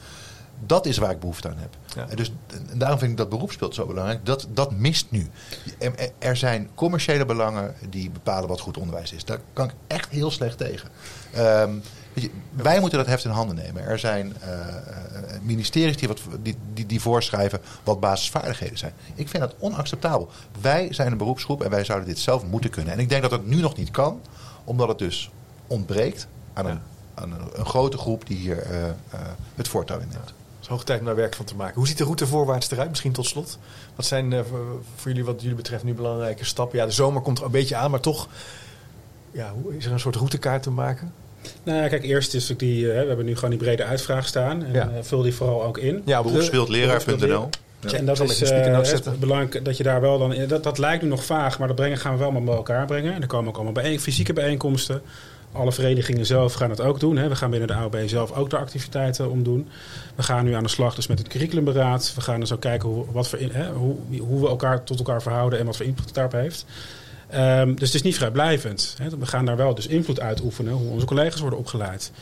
[0.67, 1.77] Dat is waar ik behoefte aan heb.
[1.95, 2.07] Ja.
[2.09, 2.33] En dus,
[2.71, 4.27] en daarom vind ik dat beroepsbeeld zo belangrijk.
[4.27, 5.31] Dat, dat mist nu.
[6.19, 9.25] Er, zijn commerciële belangen die bepalen wat goed onderwijs is.
[9.25, 10.89] Daar kan ik echt heel slecht tegen.
[11.33, 11.75] Ehm,
[12.13, 13.83] je, wij moeten dat heft in handen nemen.
[13.83, 18.93] Er zijn eh, eh, ministeries die, wat, die, die, die voorschrijven wat basisvaardigheden zijn.
[19.15, 20.29] Ik vind dat onacceptabel.
[20.61, 22.93] Wij zijn een beroepsgroep en wij zouden dit zelf moeten kunnen.
[22.93, 24.21] En ik denk dat het nu nog niet kan,
[24.65, 25.31] omdat het dus
[25.67, 26.81] ontbreekt aan een,
[27.15, 28.91] aan een, een grote groep die hier eh,
[29.55, 30.33] het voortouw in neemt.
[30.63, 31.75] Het is hoog tijd om daar werk van te maken.
[31.75, 32.89] Hoe ziet de route voorwaarts eruit?
[32.89, 33.59] Misschien tot slot.
[33.97, 34.41] Wat zijn eh,
[34.97, 36.79] voor, jullie wat jullie betreft nu belangrijke stappen?
[36.79, 38.29] Ja, de zomer komt er een beetje aan, maar toch
[39.31, 41.13] ja, hoe, is er een soort routekaart te maken?
[41.63, 44.65] Nou ja, kijk, eerst is die, eh, we hebben nu gewoon die brede uitvraag staan.
[44.65, 44.91] En Ja.
[44.97, 46.03] eh, vul die vooral ook in.
[46.05, 47.49] Ja, Beroepsbeeldleraar.nl
[47.81, 49.19] Ja, en dat zal is zetten.
[49.19, 50.35] belangrijk dat je daar wel dan...
[50.49, 52.87] Dat, dat lijkt nu nog vaag, maar dat brengen gaan we wel maar bij elkaar
[52.87, 53.15] brengen.
[53.15, 55.03] En er komen ook allemaal bijeen, fysieke bijeenkomsten.
[55.53, 57.17] Alle verenigingen zelf gaan het ook doen.
[57.17, 57.29] Hè.
[57.29, 59.69] We gaan binnen de AOB zelf ook de activiteiten omdoen.
[60.15, 62.13] We gaan nu aan de slag dus met het curriculumberaad.
[62.15, 65.59] We gaan dus ook kijken hoe, wat hè, hoe, hoe we elkaar tot elkaar verhouden
[65.59, 66.67] en wat voor invloed het daarop heeft.
[67.29, 68.95] Ehm, dus het is niet vrijblijvend.
[68.99, 69.19] Hè.
[69.19, 72.13] We gaan daar wel dus invloed uitoefenen, hoe onze collega's worden opgeleid.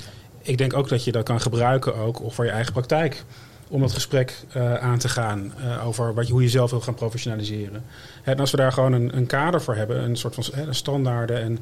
[0.42, 3.24] Ik denk ook dat je dat kan gebruiken ook voor je eigen praktijk.
[3.68, 6.94] Om dat gesprek eh, aan te gaan eh, over wat hoe je zelf wil gaan
[6.94, 7.84] professionaliseren.
[8.24, 11.58] En als we daar gewoon een, een kader voor hebben, een soort van standaarden en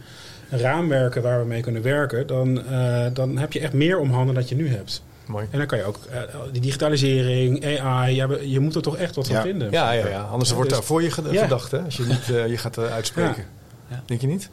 [0.51, 4.34] raamwerken waar we mee kunnen werken, dan, eh, dan heb je echt meer om handen
[4.34, 5.03] dan je nu hebt.
[5.26, 5.46] Mooi.
[5.51, 6.20] En dan kan je ook eh,
[6.53, 9.42] die digitalisering, AI, ja, je moet er toch echt wat van Ja.
[9.42, 9.70] vinden.
[9.70, 10.20] Ja, ja, ja.
[10.22, 11.42] anders Ja, wordt dus- daar voor je ged- Ja.
[11.42, 11.78] gedacht, hè?
[11.78, 13.44] als je niet eh, je gaat uitspreken.
[13.88, 14.03] Ja.
[14.07, 14.51] Denk je niet?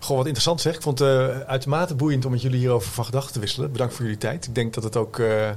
[0.00, 0.74] Goh, wat interessant zeg.
[0.74, 3.72] Ik vond het eh, uitermate boeiend om met jullie hierover van gedachten te wisselen.
[3.72, 4.46] Bedankt voor jullie tijd.
[4.46, 5.50] Ik denk dat het ook eh,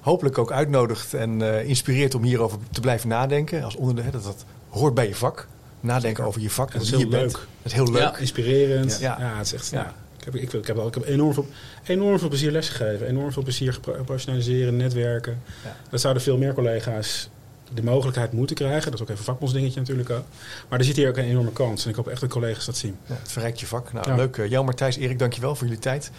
[0.00, 3.62] hopelijk ook uitnodigt en eh, inspireert om hierover te blijven nadenken.
[3.62, 5.46] Als onderdeel, hè, dat dat hoort bij je vak.
[5.84, 6.70] Nadenken over je vak.
[6.70, 7.22] En het is heel bent.
[7.22, 7.46] leuk.
[7.62, 8.00] Het is heel leuk.
[8.00, 8.16] Ja.
[8.16, 8.98] Inspirerend.
[9.00, 9.16] Ja.
[9.20, 9.70] Ja, het is echt.
[9.70, 9.94] Ja.
[10.18, 11.46] Ik, heb, ik, ik, heb, ik heb enorm veel,
[11.84, 13.06] enorm veel plezier lesgegeven.
[13.06, 15.42] Enorm veel plezier geprofessionaliseren, netwerken.
[15.90, 17.28] Dat zouden veel meer collega's
[17.74, 18.84] de mogelijkheid moeten krijgen.
[18.84, 20.24] Dat is ook even een vakbondsdingetje natuurlijk ook.
[20.68, 21.84] Maar er zit hier ook een enorme kans.
[21.84, 22.96] En ik hoop echt dat collega's dat zien.
[23.06, 23.92] Ja, het verrijkt je vak.
[23.92, 24.16] Nou, Ja.
[24.16, 24.36] leuk.
[24.36, 26.10] Uh, Jan, Martijs, Erik, dankjewel voor jullie tijd.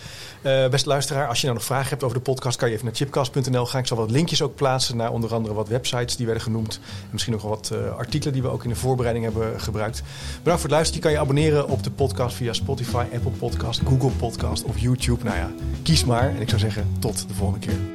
[0.41, 2.57] Eh beste luisteraar, als je nou nog vragen hebt over de podcast...
[2.57, 3.81] kan je even naar chipcast.nl gaan.
[3.81, 6.79] Ik zal wat linkjes ook plaatsen naar onder andere wat websites die werden genoemd.
[7.01, 10.01] En misschien nog wel wat eh, artikelen die we ook in de voorbereiding hebben gebruikt.
[10.37, 10.95] Bedankt voor het luisteren.
[10.95, 15.23] Je kan je abonneren op de podcast via Spotify, Apple Podcast, Google Podcast of YouTube.
[15.23, 15.51] Nou ja,
[15.83, 16.29] kies maar.
[16.29, 17.94] En ik zou zeggen, tot de volgende keer.